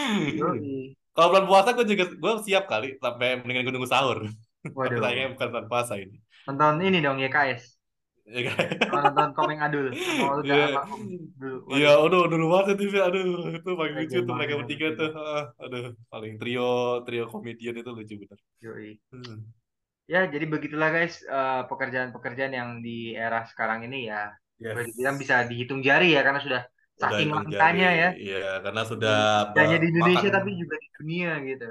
Kalau 1.17 1.29
bulan 1.33 1.47
puasa 1.51 1.73
gue 1.75 1.83
juga 1.89 2.05
gue 2.13 2.33
siap 2.47 2.69
kali 2.71 3.01
sampai 3.01 3.41
mendingan 3.43 3.67
gue 3.67 3.75
nunggu 3.75 3.91
sahur. 3.91 4.23
Tapi 4.63 4.71
Waduh. 4.77 5.01
sayangnya 5.03 5.35
bukan 5.35 5.49
bulan 5.51 5.67
puasa 5.67 5.99
ini. 5.99 6.21
Nonton 6.47 6.75
ini 6.83 6.99
dong 7.03 7.19
YKS. 7.19 7.63
Ya 8.27 8.51
nonton 8.91 9.39
Komeng 9.39 9.63
Adul 9.63 9.95
sama 9.95 10.25
Olga 10.35 10.51
Iya. 10.51 10.67
dulu. 11.39 11.57
Iya, 11.79 11.91
aduh, 12.03 12.23
dulu 12.27 12.45
banget 12.51 12.67
itu 12.75 12.85
sih. 12.91 13.03
Aduh, 13.07 13.55
itu 13.55 13.71
paling 13.79 13.95
lucu 13.95 14.19
tuh 14.19 14.35
mereka 14.35 14.53
banget 14.55 14.61
bertiga 14.67 14.87
tuh. 14.99 15.11
Ah, 15.15 15.45
Aduh, 15.63 15.85
paling 16.11 16.33
trio 16.43 16.71
trio 17.07 17.25
komedian 17.31 17.75
itu 17.79 17.91
lucu 17.95 18.15
bener. 18.19 18.39
Yoi. 18.67 18.91
Hmm. 19.15 19.37
Ya, 20.07 20.21
jadi 20.27 20.47
begitulah 20.47 20.89
guys 20.95 21.23
eh, 21.23 21.63
pekerjaan-pekerjaan 21.71 22.53
yang 22.55 22.71
di 22.83 23.15
era 23.15 23.43
sekarang 23.47 23.87
ini 23.87 24.11
ya 24.11 24.35
dibilang 24.59 25.17
Yes. 25.19 25.23
bisa 25.23 25.35
dihitung 25.51 25.81
jari 25.87 26.09
ya 26.17 26.23
karena 26.27 26.41
sudah 26.43 26.63
Udah 26.67 27.03
saking 27.13 27.29
langkanya 27.31 27.89
ya. 28.03 28.09
Iya, 28.17 28.43
karena 28.65 28.83
sudah 28.91 29.17
hanya 29.55 29.77
di 29.83 29.87
Indonesia 29.93 30.29
makan 30.31 30.37
tapi 30.39 30.51
juga 30.59 30.75
di 30.83 30.89
dunia 30.99 31.31
gitu. 31.47 31.69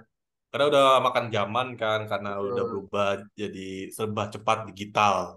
Karena 0.55 0.71
udah 0.71 0.87
makan 1.03 1.25
zaman 1.35 1.67
kan 1.75 2.07
karena 2.07 2.39
udah 2.39 2.63
Betul. 2.63 2.67
berubah 2.71 3.09
jadi 3.35 3.91
serba 3.91 4.31
cepat 4.31 4.71
digital. 4.71 5.35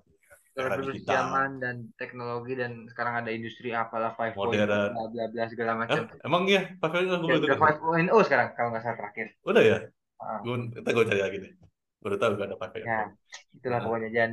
Digital. 0.54 1.10
zaman 1.10 1.58
dan 1.58 1.90
teknologi 1.98 2.54
dan 2.54 2.86
sekarang 2.86 3.26
ada 3.26 3.30
industri 3.34 3.74
apalah 3.74 4.14
5.0 4.14 4.38
Modern. 4.38 4.66
bla 4.94 5.04
bla 5.10 5.24
bla 5.26 5.44
segala 5.50 5.74
macam. 5.74 6.06
Emang 6.22 6.46
iya, 6.46 6.70
gue 6.70 6.86
Ya, 6.86 7.18
baru 7.18 7.34
udah 7.34 7.50
tahu. 7.50 8.14
5.0 8.14 8.26
sekarang 8.30 8.48
kalau 8.54 8.68
nggak 8.70 8.82
salah 8.86 8.98
terakhir. 9.02 9.26
Udah 9.42 9.62
ya? 9.66 9.78
Gue, 10.46 10.56
kita 10.70 10.88
gue 10.94 11.04
cari 11.10 11.20
lagi 11.26 11.36
deh. 11.42 11.52
Baru 11.98 12.14
tahu 12.14 12.30
gak 12.38 12.46
ada 12.54 12.58
pakai. 12.62 12.80
ya, 12.86 13.02
itulah 13.58 13.78
Nah. 13.82 13.86
pokoknya 13.90 14.10
Jan. 14.14 14.30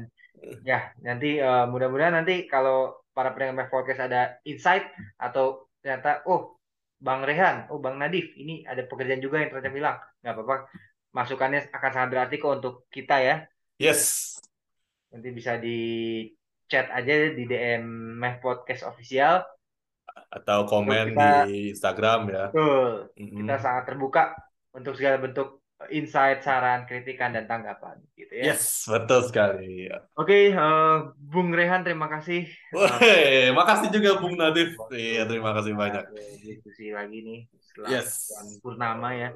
Ya, 0.62 0.94
nanti 1.02 1.42
uh, 1.42 1.66
mudah-mudahan 1.66 2.14
nanti 2.22 2.46
kalau 2.46 2.94
para 3.10 3.34
pendengar 3.34 3.74
podcast 3.74 4.06
ada 4.06 4.38
insight 4.46 4.86
atau 5.18 5.66
ternyata 5.82 6.22
oh 6.30 6.62
Bang 7.02 7.26
Rehan, 7.26 7.70
oh 7.70 7.78
Bang 7.78 7.98
Nadif, 8.02 8.34
ini 8.38 8.66
ada 8.66 8.86
pekerjaan 8.86 9.22
juga 9.22 9.42
yang 9.42 9.50
ternyata 9.50 9.74
bilang 9.74 9.98
nggak 10.26 10.34
apa-apa, 10.34 10.58
masukannya 11.14 11.70
akan 11.70 11.92
sangat 11.94 12.10
berarti 12.10 12.36
kok 12.42 12.54
untuk 12.58 12.76
kita 12.90 13.22
ya. 13.22 13.36
Yes. 13.78 14.34
Nanti 15.14 15.30
bisa 15.30 15.62
di 15.62 15.78
chat 16.66 16.90
aja 16.90 17.14
di 17.30 17.46
DM 17.46 17.86
Meh 18.18 18.42
Podcast 18.42 18.90
official 18.90 19.46
atau 20.34 20.66
komen 20.66 21.14
kita, 21.14 21.46
di 21.46 21.70
Instagram 21.70 22.20
ya. 22.34 22.46
Betul. 22.50 23.14
Mm 23.14 23.26
-hmm. 23.30 23.38
Kita 23.46 23.56
sangat 23.62 23.84
terbuka 23.86 24.24
untuk 24.74 24.98
segala 24.98 25.22
bentuk 25.22 25.65
insight, 25.92 26.40
saran, 26.42 26.88
kritikan 26.88 27.36
dan 27.36 27.46
tanggapan 27.46 28.00
gitu 28.16 28.32
ya. 28.32 28.56
Yes, 28.56 28.88
betul 28.88 29.28
sekali. 29.28 29.92
Oke, 30.16 30.16
okay, 30.16 30.44
uh, 30.56 30.64
eh, 30.64 30.96
Bung 31.20 31.52
Rehan 31.52 31.84
terima 31.84 32.08
kasih. 32.08 32.48
Woi, 32.72 33.52
makasih 33.52 33.92
juga 33.92 34.18
Bung 34.18 34.40
Nadif. 34.40 34.72
Iya, 34.90 35.28
terima 35.28 35.52
kasih 35.52 35.76
banyak. 35.76 36.04
Diskusi 36.42 36.96
lagi 36.96 37.20
nih 37.22 37.40
setelah 37.60 37.90
yes. 37.92 38.32
purnama 38.64 39.10
ya. 39.14 39.30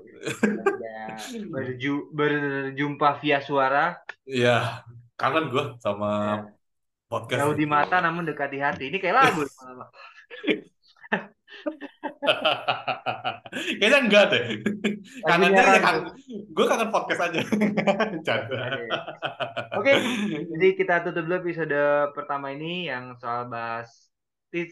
berju 1.53 2.07
berjumpa 2.15 3.19
via 3.19 3.43
suara. 3.43 3.99
Iya, 4.23 4.87
kangen 5.19 5.51
gue 5.51 5.65
sama 5.83 6.11
ya. 6.15 6.35
podcast. 7.11 7.39
Jauh 7.43 7.55
di 7.59 7.67
mata 7.67 7.99
namun 7.99 8.23
dekat 8.23 8.49
di 8.49 8.59
hati. 8.63 8.83
Ini 8.87 8.97
kayak 8.97 9.17
lagu. 9.19 9.43
Kayaknya 13.79 13.99
enggak 14.05 14.23
deh. 14.31 14.43
Kangennya 15.25 15.63
ya 15.63 15.81
kan, 15.81 15.95
gue 16.27 16.65
kangen 16.69 16.89
podcast 16.93 17.21
aja. 17.29 17.39
Oke, 19.79 19.93
jadi 20.55 20.67
kita 20.77 20.95
tutup 21.07 21.25
dulu 21.25 21.35
episode 21.41 21.79
pertama 22.13 22.53
ini 22.53 22.91
yang 22.91 23.17
soal 23.17 23.49
bahas 23.49 23.89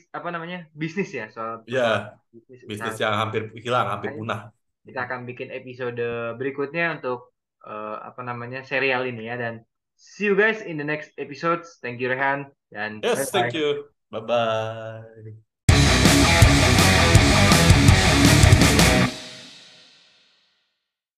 apa 0.10 0.34
namanya 0.34 0.66
bisnis 0.74 1.14
ya 1.14 1.30
soal 1.30 1.62
ya 1.70 2.18
bisnis, 2.34 2.66
bisnis 2.66 2.98
yang 2.98 3.14
hampir 3.14 3.54
hilang, 3.62 3.90
hampir 3.90 4.18
punah. 4.18 4.50
Kita 4.82 5.06
akan 5.06 5.28
bikin 5.28 5.54
episode 5.54 6.02
berikutnya 6.40 6.98
untuk 6.98 7.36
uh, 7.68 8.02
apa 8.02 8.26
namanya 8.26 8.66
serial 8.66 9.06
ini 9.06 9.30
ya 9.30 9.38
dan 9.38 9.62
see 9.98 10.30
you 10.30 10.36
guys 10.38 10.62
in 10.66 10.82
the 10.82 10.88
next 10.88 11.14
episodes. 11.22 11.78
Thank 11.82 12.02
you 12.02 12.10
Rehan 12.10 12.50
dan 12.74 13.06
yes, 13.06 13.18
bye 13.18 13.22
-bye. 13.22 13.34
thank 13.34 13.54
you. 13.54 13.86
Bye 14.10 14.24
bye. 14.24 15.47